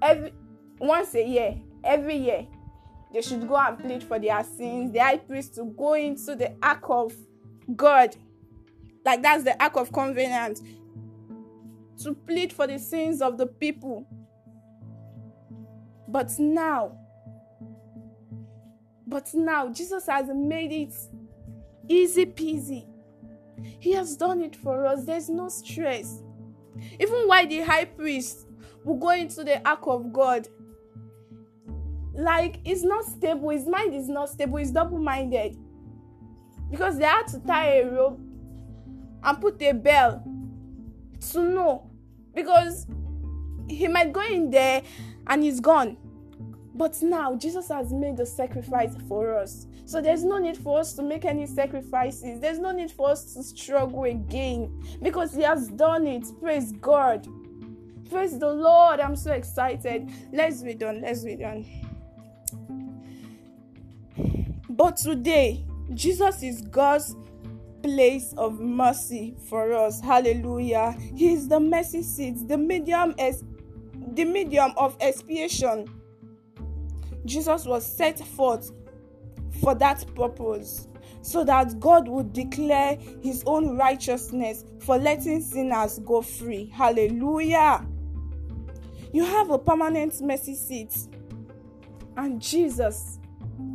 every 0.00 0.32
once 0.78 1.14
a 1.14 1.26
year, 1.26 1.60
every 1.82 2.16
year. 2.16 2.46
They 3.12 3.22
should 3.22 3.46
go 3.48 3.56
and 3.56 3.78
plead 3.78 4.02
for 4.02 4.18
their 4.18 4.42
sins. 4.44 4.92
The 4.92 4.98
high 4.98 5.18
priest 5.18 5.54
to 5.56 5.64
go 5.64 5.94
into 5.94 6.34
the 6.34 6.52
ark 6.62 6.84
of 6.88 7.14
God, 7.74 8.16
like 9.04 9.22
that's 9.22 9.44
the 9.44 9.60
ark 9.62 9.76
of 9.76 9.92
covenant, 9.92 10.60
to 12.02 12.12
plead 12.12 12.52
for 12.52 12.66
the 12.66 12.78
sins 12.78 13.22
of 13.22 13.38
the 13.38 13.46
people. 13.46 14.06
But 16.08 16.38
now, 16.38 16.98
but 19.06 19.32
now 19.34 19.68
Jesus 19.68 20.06
has 20.06 20.28
made 20.32 20.72
it 20.72 20.94
Easy 21.88 22.26
peasy. 22.26 22.86
He 23.78 23.92
has 23.92 24.16
done 24.16 24.42
it 24.42 24.56
for 24.56 24.86
us. 24.86 25.04
There's 25.04 25.28
no 25.28 25.48
stress. 25.48 26.22
Even 26.98 27.28
while 27.28 27.46
the 27.46 27.60
high 27.60 27.84
priest 27.84 28.46
will 28.84 28.96
go 28.96 29.10
into 29.10 29.44
the 29.44 29.66
ark 29.68 29.86
of 29.86 30.12
God, 30.12 30.48
like 32.14 32.60
it's 32.64 32.82
not 32.82 33.04
stable, 33.04 33.50
his 33.50 33.66
mind 33.66 33.94
is 33.94 34.08
not 34.08 34.30
stable, 34.30 34.58
he's 34.58 34.70
double 34.70 34.98
minded. 34.98 35.56
Because 36.70 36.98
they 36.98 37.04
had 37.04 37.26
to 37.28 37.40
tie 37.40 37.78
a 37.78 37.90
rope 37.90 38.20
and 39.22 39.40
put 39.40 39.60
a 39.62 39.72
bell 39.72 40.22
to 41.32 41.42
know. 41.42 41.90
Because 42.34 42.86
he 43.68 43.88
might 43.88 44.12
go 44.12 44.22
in 44.22 44.50
there 44.50 44.82
and 45.26 45.42
he's 45.42 45.60
gone. 45.60 45.96
But 46.74 47.00
now 47.02 47.36
Jesus 47.36 47.68
has 47.68 47.92
made 47.92 48.16
the 48.16 48.26
sacrifice 48.26 48.96
for 49.08 49.38
us. 49.38 49.66
So 49.86 50.00
there's 50.00 50.24
no 50.24 50.38
need 50.38 50.56
for 50.56 50.80
us 50.80 50.92
to 50.94 51.02
make 51.02 51.24
any 51.24 51.46
sacrifices. 51.46 52.40
There's 52.40 52.58
no 52.58 52.72
need 52.72 52.90
for 52.90 53.10
us 53.10 53.34
to 53.34 53.42
struggle 53.44 54.04
again 54.04 54.82
because 55.00 55.34
He 55.34 55.42
has 55.42 55.68
done 55.68 56.06
it. 56.06 56.26
Praise 56.40 56.72
God. 56.72 57.28
Praise 58.10 58.38
the 58.38 58.52
Lord. 58.52 58.98
I'm 58.98 59.14
so 59.14 59.32
excited. 59.32 60.10
Let's 60.32 60.62
read 60.62 60.82
on. 60.82 61.00
Let's 61.00 61.24
read 61.24 61.42
on. 61.42 61.64
But 64.68 64.96
today, 64.96 65.64
Jesus 65.94 66.42
is 66.42 66.62
God's 66.62 67.14
place 67.84 68.34
of 68.36 68.58
mercy 68.58 69.36
for 69.48 69.74
us. 69.74 70.00
Hallelujah. 70.00 70.96
He 71.14 71.32
is 71.34 71.46
the 71.46 71.60
mercy 71.60 72.02
seat, 72.02 72.48
the 72.48 72.58
medium 72.58 73.14
as 73.18 73.44
the 74.14 74.24
medium 74.24 74.72
of 74.76 74.96
expiation 75.00 75.88
Jesus 77.24 77.64
was 77.64 77.84
set 77.84 78.18
forth 78.18 78.70
for 79.60 79.74
that 79.76 80.04
purpose, 80.14 80.88
so 81.22 81.44
that 81.44 81.80
God 81.80 82.08
would 82.08 82.32
declare 82.32 82.98
his 83.22 83.42
own 83.46 83.76
righteousness 83.76 84.64
for 84.80 84.98
letting 84.98 85.40
sinners 85.40 85.98
go 86.00 86.20
free. 86.20 86.70
Hallelujah. 86.74 87.86
You 89.12 89.24
have 89.24 89.50
a 89.50 89.58
permanent 89.58 90.20
mercy 90.20 90.54
seat, 90.54 90.94
and 92.16 92.42
Jesus, 92.42 93.20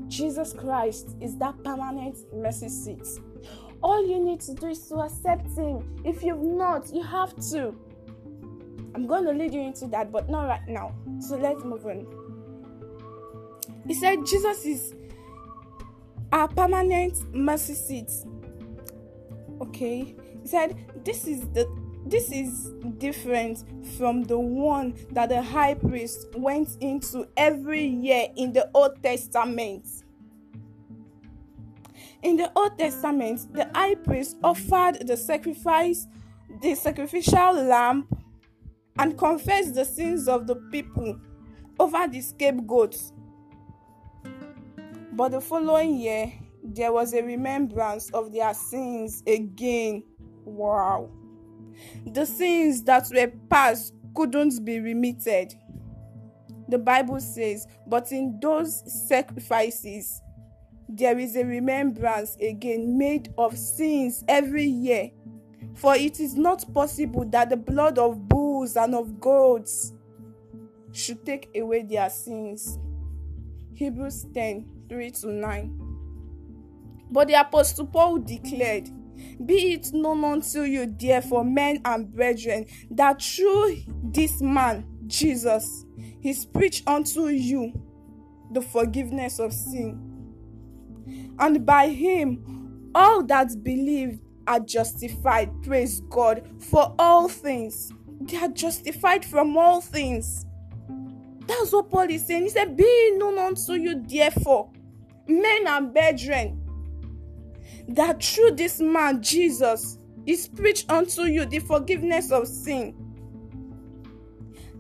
Jesus 0.08 0.54
Christ, 0.54 1.16
is 1.22 1.38
that 1.38 1.64
permanent 1.64 2.18
mercy 2.34 2.70
seat. 2.70 3.08
All 3.82 4.06
you 4.06 4.20
need 4.20 4.42
to 4.42 4.54
do 4.54 4.68
is 4.68 4.88
to 4.90 4.96
accept 4.96 5.48
Him. 5.58 6.02
If 6.04 6.22
you've 6.22 6.42
not, 6.42 6.94
you 6.94 7.02
have 7.02 7.34
to. 7.52 7.74
I'm 8.94 9.08
going 9.08 9.24
to 9.24 9.32
lead 9.32 9.54
you 9.54 9.62
into 9.62 9.88
that, 9.88 10.12
but 10.12 10.30
not 10.30 10.48
right 10.48 10.68
now. 10.68 10.94
So 11.22 11.38
let's 11.38 11.64
move 11.64 11.86
on. 11.86 12.06
He 13.90 13.96
said 13.96 14.24
Jesus 14.24 14.66
is 14.68 14.94
our 16.32 16.48
permanent 16.48 17.34
mercy 17.34 17.74
seat. 17.74 18.12
Okay. 19.60 20.16
He 20.44 20.48
said 20.48 20.78
this 21.04 21.26
is 21.26 21.50
the 21.50 21.68
this 22.06 22.32
is 22.32 22.70
different 23.00 23.64
from 23.98 24.24
the 24.26 24.38
one 24.38 24.94
that 25.12 25.30
the 25.30 25.42
high 25.42 25.74
priest 25.74 26.28
went 26.36 26.78
into 26.82 27.28
every 27.36 27.84
year 27.84 28.28
in 28.36 28.54
the 28.54 28.70
Old 28.76 29.02
Testament. 29.02 29.88
In 32.22 32.38
the 32.38 32.52
Old 32.56 32.78
Testament, 32.78 33.52
the 33.52 33.72
high 33.74 33.96
priest 33.96 34.38
offered 34.44 35.08
the 35.08 35.18
sacrifice, 35.18 36.06
the 36.62 36.76
sacrificial 36.76 37.54
lamb, 37.54 38.08
and 39.00 39.18
confessed 39.18 39.74
the 39.74 39.84
sins 39.84 40.28
of 40.28 40.46
the 40.46 40.58
people 40.72 41.20
over 41.80 42.08
the 42.08 42.22
scapegoats 42.22 43.14
but 45.20 45.34
the 45.34 45.42
following 45.42 46.00
year, 46.00 46.32
there 46.64 46.94
was 46.94 47.14
a 47.14 47.22
remembrance 47.22 48.10
of 48.12 48.32
their 48.32 48.54
sins 48.54 49.22
again. 49.28 50.02
Wow. 50.46 51.10
The 52.06 52.26
sins 52.26 52.84
that 52.84 53.10
were 53.14 53.30
past 53.50 53.94
couldn't 54.16 54.64
be 54.64 54.80
remitted. 54.80 55.54
the 56.70 56.78
Bible 56.78 57.20
says, 57.20 57.68
But 57.86 58.14
in 58.14 58.40
those 58.42 58.82
sacrifices, 59.10 60.22
there 60.88 61.20
is 61.20 61.36
a 61.36 61.44
remembrance 61.44 62.38
again 62.38 62.98
made 62.98 63.34
of 63.38 63.58
sins 63.58 64.24
every 64.26 64.68
year. 64.68 65.12
For 65.74 65.98
it 65.98 66.22
is 66.22 66.36
not 66.36 66.64
possible 66.74 67.26
that 67.26 67.50
the 67.50 67.58
blood 67.58 68.00
of 68.00 68.30
bulls 68.30 68.78
and 68.78 68.96
of 68.96 69.20
goats 69.20 69.92
should 70.94 71.26
take 71.26 71.50
away 71.58 71.82
their 71.82 72.10
sins. 72.10 72.80
Hebrews 73.74 74.26
10 74.34 74.79
3 74.90 75.12
to 75.12 75.28
9. 75.28 75.90
But 77.12 77.28
the 77.28 77.36
Apostle 77.36 77.88
Paul 77.88 78.20
declared, 78.20 78.90
Be 79.46 79.74
it 79.74 79.94
known 79.94 80.24
unto 80.24 80.62
you, 80.62 80.86
therefore, 80.86 81.44
men 81.44 81.82
and 81.86 82.14
brethren, 82.14 82.66
that 82.92 83.22
through 83.22 83.78
this 84.04 84.42
man, 84.42 84.86
Jesus, 85.08 85.86
is 86.22 86.46
preached 86.46 86.88
unto 86.88 87.28
you 87.28 87.74
the 88.52 88.62
forgiveness 88.62 89.40
of 89.40 89.54
sin. 89.54 90.06
And 91.40 91.66
by 91.66 91.90
him, 91.90 92.92
all 92.94 93.24
that 93.24 93.64
believe 93.64 94.20
are 94.48 94.60
justified. 94.60 95.50
Praise 95.64 96.02
God 96.10 96.48
for 96.60 96.94
all 97.00 97.30
things. 97.30 97.92
They 98.22 98.38
are 98.38 98.50
justified 98.50 99.24
from 99.24 99.56
all 99.56 99.80
things. 99.80 100.46
That's 101.46 101.72
what 101.72 101.90
Paul 101.90 102.10
is 102.10 102.26
saying. 102.28 102.44
He 102.44 102.50
said, 102.50 102.76
Be 102.76 102.84
it 102.84 103.18
known 103.18 103.38
unto 103.40 103.74
you, 103.74 104.04
therefore, 104.06 104.72
men 105.30 105.68
and 105.68 105.94
brethren, 105.94 106.62
that 107.90 108.24
through 108.24 108.52
this 108.52 108.80
man, 108.80 109.22
Jesus, 109.22 109.98
is 110.26 110.48
preached 110.48 110.92
unto 110.92 111.24
you 111.24 111.46
the 111.46 111.60
forgiveness 111.60 112.32
of 112.32 112.48
sin. 112.48 112.96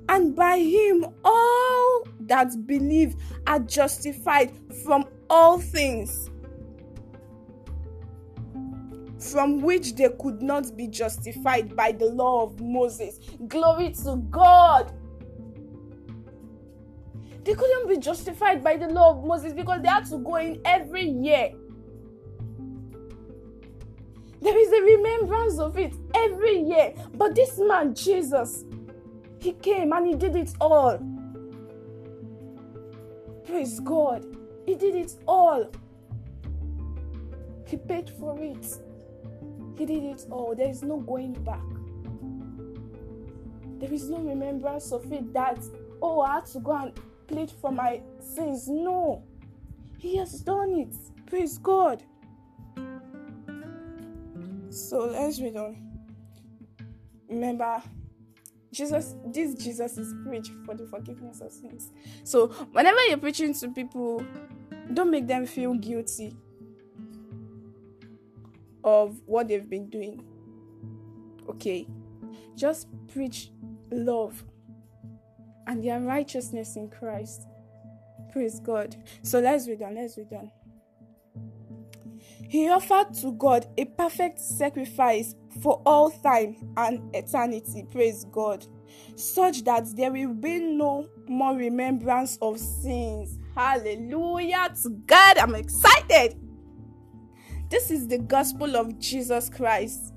And 0.08 0.36
by 0.36 0.58
him, 0.58 1.06
all 1.24 2.08
that 2.22 2.66
believe 2.66 3.16
are 3.48 3.60
justified 3.60 4.52
from 4.84 5.06
all 5.30 5.60
things 5.60 6.30
from 9.20 9.62
which 9.62 9.96
they 9.96 10.10
could 10.20 10.42
not 10.42 10.76
be 10.78 10.88
justified 10.88 11.76
by 11.76 11.92
the 11.92 12.06
law 12.06 12.44
of 12.44 12.60
Moses. 12.62 13.20
Glory 13.48 13.92
to 14.04 14.16
God. 14.30 14.94
They 17.50 17.56
couldn't 17.56 17.90
be 17.90 17.98
justified 17.98 18.64
by 18.64 18.78
the 18.78 18.90
law 18.90 19.10
of 19.10 19.26
Moses 19.26 19.54
because 19.54 19.82
they 19.82 19.88
had 19.88 20.06
to 20.12 20.20
go 20.20 20.36
in 20.36 20.62
every 20.64 21.10
year. 21.10 21.50
There 24.40 24.56
is 24.56 24.72
a 24.72 24.84
remembrance 24.84 25.58
of 25.58 25.76
it 25.76 25.96
every 26.14 26.60
year. 26.60 26.94
But 27.16 27.34
this 27.34 27.58
man, 27.58 27.96
Jesus, 27.96 28.66
he 29.40 29.54
came 29.54 29.94
and 29.94 30.06
he 30.06 30.14
did 30.14 30.36
it 30.36 30.54
all. 30.62 31.00
Praise 33.48 33.80
God. 33.80 34.28
He 34.68 34.76
did 34.76 34.94
it 34.94 35.16
all. 35.28 35.72
He 37.66 37.78
paid 37.78 38.12
for 38.12 38.40
it. 38.44 38.78
He 39.76 39.88
did 39.88 40.04
it 40.04 40.24
all. 40.30 40.54
There 40.56 40.70
is 40.70 40.84
no 40.84 40.98
going 40.98 41.34
back. 41.34 41.64
There 43.80 43.92
is 43.92 44.08
no 44.08 44.20
remembrance 44.20 44.92
of 44.92 45.12
it 45.12 45.34
that, 45.34 45.58
oh, 46.00 46.22
I 46.22 46.36
had 46.36 46.46
to 46.46 46.60
go 46.60 46.74
and 46.74 46.94
plead 47.30 47.52
for 47.62 47.72
my 47.72 48.02
sins. 48.20 48.68
No. 48.68 49.24
He 49.98 50.18
has 50.18 50.42
done 50.42 50.72
it. 50.74 50.96
Praise 51.28 51.58
God. 51.60 52.04
So 54.70 55.06
let's 55.06 55.40
read 55.40 55.56
on. 55.56 55.78
Remember, 57.30 57.82
Jesus, 58.72 59.16
this 59.28 59.54
Jesus 59.54 59.98
is 59.98 60.14
preached 60.26 60.52
for 60.66 60.74
the 60.74 60.88
forgiveness 60.88 61.42
of 61.42 61.52
sins. 61.52 61.92
So 62.24 62.48
whenever 62.72 63.00
you're 63.06 63.18
preaching 63.18 63.54
to 63.54 63.70
people, 63.70 64.26
don't 64.94 65.12
make 65.12 65.28
them 65.28 65.46
feel 65.46 65.76
guilty 65.76 66.36
of 68.84 69.22
what 69.28 69.48
they've 69.48 69.70
been 69.70 69.90
doing. 69.90 70.24
Okay? 71.48 71.88
Just 72.56 72.88
preach 73.08 73.52
love 73.92 74.44
and 75.70 75.84
their 75.84 76.02
righteousness 76.02 76.76
in 76.76 76.90
Christ. 76.90 77.48
Praise 78.34 78.60
God. 78.60 78.96
So 79.22 79.40
let's 79.40 79.68
read 79.68 79.84
on. 79.84 79.96
Let's 79.96 80.18
read 80.18 80.34
on. 80.34 80.52
He 82.50 82.68
offered 82.68 83.14
to 83.22 83.32
God 83.34 83.68
a 83.78 83.86
perfect 83.86 84.40
sacrifice 84.40 85.36
for 85.62 85.80
all 85.86 86.10
time 86.10 86.56
and 86.76 87.16
eternity. 87.16 87.86
Praise 87.92 88.26
God. 88.32 88.66
Such 89.16 89.64
that 89.66 89.96
there 89.96 90.12
will 90.12 90.34
be 90.34 90.60
no 90.60 91.08
more 91.28 91.56
remembrance 91.56 92.40
of 92.42 92.60
sins. 92.60 93.38
Hallelujah 93.56 94.74
to 94.82 94.90
God. 95.06 95.38
I'm 95.38 95.54
excited. 95.54 96.36
This 97.70 97.92
is 97.92 98.08
the 98.08 98.18
gospel 98.18 98.76
of 98.76 98.98
Jesus 98.98 99.50
Christ. 99.50 100.16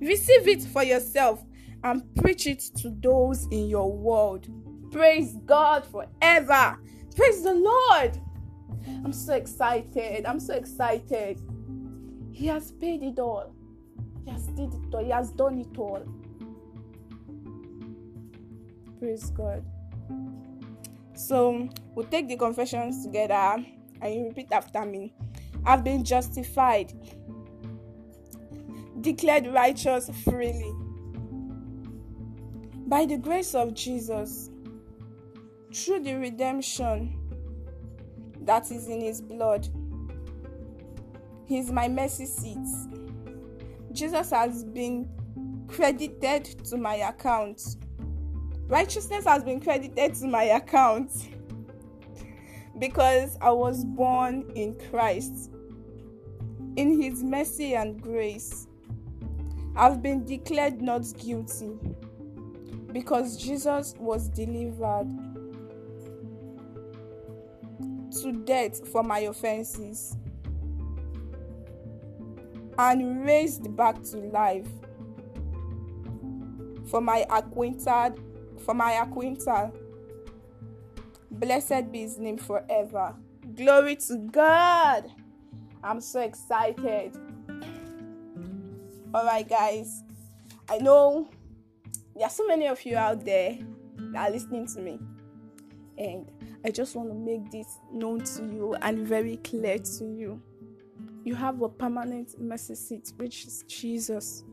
Receive 0.00 0.48
it 0.48 0.62
for 0.62 0.82
yourself 0.82 1.44
and 1.84 2.02
preach 2.16 2.46
it 2.46 2.60
to 2.76 2.90
those 3.02 3.46
in 3.50 3.68
your 3.68 3.92
world. 3.92 4.48
Praise 4.90 5.36
God 5.44 5.84
forever. 5.84 6.78
Praise 7.14 7.42
the 7.42 7.54
Lord. 7.54 8.18
I'm 9.04 9.12
so 9.12 9.34
excited. 9.34 10.24
I'm 10.26 10.40
so 10.40 10.54
excited. 10.54 11.40
He 12.32 12.46
has 12.46 12.72
paid 12.72 13.02
it 13.02 13.18
all. 13.18 13.52
He 14.24 14.30
has 14.30 14.46
did 14.48 14.72
it 14.74 14.94
all. 14.94 15.04
He 15.04 15.10
has 15.10 15.30
done 15.30 15.58
it 15.58 15.78
all. 15.78 16.02
Praise 18.98 19.30
God. 19.30 19.64
So 21.14 21.68
we'll 21.94 22.06
take 22.06 22.28
the 22.28 22.36
confessions 22.36 23.04
together 23.04 23.64
and 24.02 24.14
you 24.14 24.26
repeat 24.28 24.52
after 24.52 24.84
me. 24.84 25.14
I've 25.64 25.82
been 25.82 26.04
justified, 26.04 26.92
declared 29.00 29.46
righteous 29.48 30.10
freely. 30.24 30.72
By 32.86 33.06
the 33.06 33.16
grace 33.16 33.54
of 33.54 33.74
Jesus, 33.74 34.50
through 35.76 36.00
the 36.00 36.14
redemption 36.14 37.18
that 38.40 38.70
is 38.70 38.88
in 38.88 39.00
his 39.00 39.20
blood. 39.20 39.68
He's 41.44 41.70
my 41.70 41.86
mercy 41.86 42.24
seat. 42.26 42.66
Jesus 43.92 44.30
has 44.30 44.64
been 44.64 45.08
credited 45.68 46.44
to 46.64 46.76
my 46.76 46.96
account. 46.96 47.76
Righteousness 48.68 49.24
has 49.26 49.44
been 49.44 49.60
credited 49.60 50.14
to 50.14 50.26
my 50.26 50.44
account 50.44 51.10
because 52.78 53.36
I 53.40 53.50
was 53.50 53.84
born 53.84 54.50
in 54.54 54.76
Christ. 54.90 55.50
In 56.76 57.00
His 57.00 57.22
mercy 57.22 57.74
and 57.74 58.00
grace, 58.00 58.66
I've 59.76 60.02
been 60.02 60.24
declared 60.24 60.82
not 60.82 61.04
guilty 61.18 61.72
because 62.92 63.36
Jesus 63.36 63.94
was 63.98 64.28
delivered 64.28 65.35
to 68.22 68.32
death 68.32 68.86
for 68.88 69.02
my 69.02 69.20
offenses 69.20 70.16
and 72.78 73.24
raised 73.24 73.74
back 73.76 74.02
to 74.02 74.18
life 74.18 74.68
for 76.86 77.00
my 77.00 77.26
acquainted 77.30 78.20
for 78.64 78.74
my 78.74 78.92
acquainted 78.92 79.72
blessed 81.30 81.92
be 81.92 82.00
his 82.00 82.18
name 82.18 82.38
forever. 82.38 83.14
Glory 83.54 83.96
to 83.96 84.16
god. 84.30 85.10
I'm 85.82 86.00
so 86.00 86.20
excited. 86.20 87.16
All 89.14 89.24
right 89.24 89.48
guys. 89.48 90.02
I 90.68 90.78
know 90.78 91.28
there 92.14 92.26
are 92.26 92.30
so 92.30 92.46
many 92.46 92.66
of 92.66 92.84
you 92.84 92.96
out 92.96 93.24
there 93.24 93.58
that 94.12 94.28
are 94.28 94.32
listening 94.32 94.66
to 94.68 94.80
me. 94.80 94.98
And 95.98 96.30
i 96.66 96.70
just 96.70 96.96
want 96.96 97.08
to 97.08 97.14
make 97.14 97.50
this 97.50 97.78
known 97.92 98.20
to 98.22 98.42
you 98.42 98.74
and 98.82 99.06
very 99.06 99.36
clear 99.38 99.78
to 99.78 100.04
you 100.04 100.42
you 101.26 101.34
have 101.34 101.60
a 101.60 101.68
permanent 101.68 102.40
mercy 102.40 102.76
seat, 102.76 103.12
which 103.16 103.46
is 103.46 103.64
Jesus. 103.66 104.44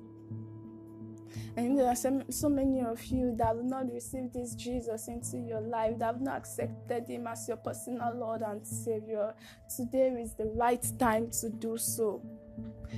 And 1.56 1.78
there 1.78 1.86
are 1.86 1.95
so, 1.95 2.23
so 2.32 2.49
many 2.49 2.82
of 2.82 3.06
you 3.06 3.36
that 3.38 3.45
have 3.45 3.63
not 3.63 3.93
received 3.93 4.34
this 4.34 4.56
Jesus 4.56 5.08
into 5.08 5.38
your 5.38 5.62
life, 5.62 5.99
that 5.99 6.06
have 6.06 6.21
not 6.21 6.38
accepted 6.38 7.08
Him 7.08 7.28
as 7.28 7.47
your 7.47 7.58
personal 7.58 8.15
Lord 8.15 8.41
and 8.41 8.65
Savior. 8.65 9.36
Today 9.78 10.15
is 10.19 10.34
the 10.34 10.45
right 10.45 10.84
time 10.97 11.30
to 11.41 11.49
do 11.49 11.78
so. 11.78 12.23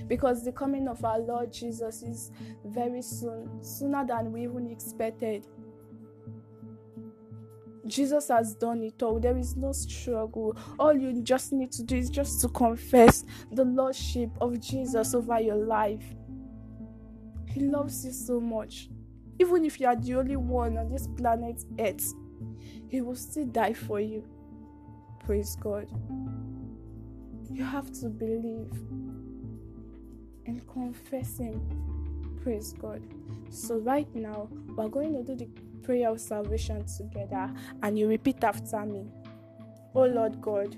Because 0.07 0.45
the 0.45 0.53
coming 0.53 0.87
of 0.87 1.03
our 1.03 1.19
Lord 1.19 1.51
Jesus 1.51 2.01
is 2.01 2.31
very 2.63 3.01
soon, 3.01 3.61
sooner 3.61 4.05
than 4.07 4.31
we 4.31 4.43
even 4.43 4.71
expected. 4.71 5.47
Jesus 7.87 8.29
has 8.29 8.55
done 8.55 8.83
it 8.83 9.01
all. 9.03 9.19
There 9.19 9.37
is 9.37 9.55
no 9.55 9.71
struggle. 9.71 10.57
All 10.79 10.93
you 10.93 11.21
just 11.21 11.53
need 11.53 11.71
to 11.73 11.83
do 11.83 11.95
is 11.97 12.09
just 12.09 12.41
to 12.41 12.49
confess 12.49 13.25
the 13.51 13.65
Lordship 13.65 14.31
of 14.41 14.59
Jesus 14.59 15.13
over 15.13 15.39
your 15.39 15.55
life. 15.57 16.03
He 17.47 17.61
loves 17.61 18.05
you 18.05 18.11
so 18.11 18.39
much. 18.39 18.89
Even 19.39 19.65
if 19.65 19.79
you 19.79 19.87
are 19.87 19.95
the 19.95 20.15
only 20.15 20.35
one 20.35 20.77
on 20.77 20.89
this 20.89 21.07
planet 21.07 21.63
Earth, 21.79 22.13
He 22.87 23.01
will 23.01 23.15
still 23.15 23.45
die 23.45 23.73
for 23.73 23.99
you. 23.99 24.23
Praise 25.25 25.55
God. 25.55 25.87
You 27.51 27.63
have 27.63 27.91
to 28.01 28.09
believe 28.09 28.71
and 30.45 30.67
confess 30.67 31.37
Him. 31.37 31.61
Praise 32.41 32.73
God. 32.73 33.01
So, 33.49 33.77
right 33.77 34.13
now, 34.15 34.49
we're 34.75 34.87
going 34.87 35.13
to 35.13 35.23
do 35.23 35.35
the 35.35 35.49
prayer 35.85 36.09
of 36.09 36.19
salvation 36.19 36.85
together, 36.85 37.53
and 37.83 37.97
you 37.97 38.07
repeat 38.07 38.43
after 38.43 38.85
me. 38.85 39.05
Oh 39.93 40.05
Lord 40.05 40.41
God, 40.41 40.75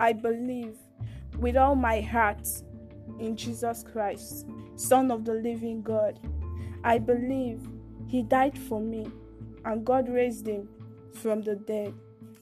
I 0.00 0.12
believe 0.12 0.76
with 1.38 1.56
all 1.56 1.74
my 1.74 2.00
heart 2.00 2.46
in 3.18 3.36
Jesus 3.36 3.84
Christ, 3.90 4.46
Son 4.76 5.10
of 5.10 5.24
the 5.24 5.34
living 5.34 5.82
God. 5.82 6.18
I 6.84 6.98
believe 6.98 7.60
He 8.06 8.22
died 8.22 8.58
for 8.58 8.80
me 8.80 9.10
and 9.64 9.84
God 9.84 10.08
raised 10.08 10.46
Him 10.46 10.68
from 11.14 11.42
the 11.42 11.56
dead. 11.56 11.94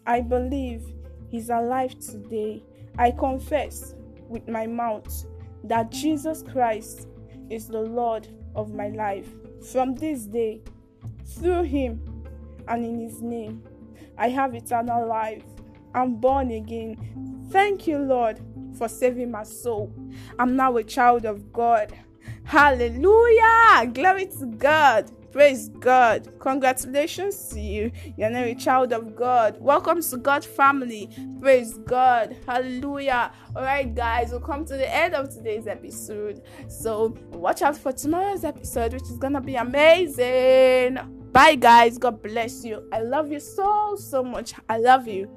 I 0.07 0.21
believe 0.21 0.83
He's 1.29 1.51
alive 1.51 1.99
today. 1.99 2.63
I 2.99 3.11
confess 3.11 3.95
with 4.29 4.49
my 4.49 4.67
mouth 4.67 5.27
that 5.65 5.91
Jesus 5.91 6.43
Christ 6.43 7.07
is 7.51 7.69
the 7.69 7.81
Lord 7.81 8.29
of 8.55 8.75
my 8.75 8.89
life. 8.89 9.29
From 9.73 9.95
this 9.95 10.25
day, 10.25 10.63
through 11.27 11.65
Him 11.65 12.01
and 12.69 12.85
in 12.85 13.01
His 13.01 13.21
name, 13.23 13.63
I 14.17 14.29
have 14.29 14.55
eternal 14.55 15.07
life. 15.07 15.45
I'm 15.95 16.17
born 16.17 16.51
again. 16.51 17.49
Thank 17.51 17.87
you, 17.87 17.99
Lord, 17.99 18.41
for 18.77 18.89
saving 18.89 19.31
my 19.31 19.43
soul. 19.43 19.93
I'm 20.39 20.57
now 20.57 20.77
a 20.77 20.85
child 20.85 21.25
of 21.25 21.53
God. 21.53 21.93
Hallelujah! 22.45 23.87
Glory 23.93 24.27
to 24.27 24.47
God. 24.47 25.11
Praise 25.33 25.69
God. 25.69 26.29
Congratulations 26.41 27.49
to 27.51 27.61
you. 27.61 27.93
You're 28.17 28.31
now 28.31 28.43
a 28.43 28.55
child 28.55 28.93
of 28.93 29.15
God. 29.15 29.61
Welcome 29.61 30.03
to 30.03 30.17
God 30.17 30.45
family. 30.45 31.09
Praise 31.41 31.75
God. 31.79 32.37
Hallelujah. 32.47 33.31
All 33.55 33.63
right, 33.63 33.95
guys, 33.95 34.33
we'll 34.33 34.41
come 34.41 34.65
to 34.65 34.77
the 34.77 34.93
end 34.93 35.15
of 35.15 35.33
today's 35.33 35.69
episode. 35.69 36.43
So 36.69 37.17
watch 37.31 37.63
out 37.63 37.77
for 37.77 37.93
tomorrow's 37.93 38.43
episode, 38.43 38.93
which 38.93 39.05
is 39.05 39.19
going 39.19 39.35
to 39.35 39.41
be 39.41 39.55
amazing. 39.55 40.99
Bye, 41.31 41.55
guys. 41.55 41.97
God 41.97 42.21
bless 42.23 42.65
you. 42.65 42.89
I 42.93 43.01
love 43.01 43.31
you 43.31 43.39
so, 43.39 43.95
so 43.97 44.25
much. 44.25 44.55
I 44.69 44.79
love 44.79 45.07
you. 45.07 45.31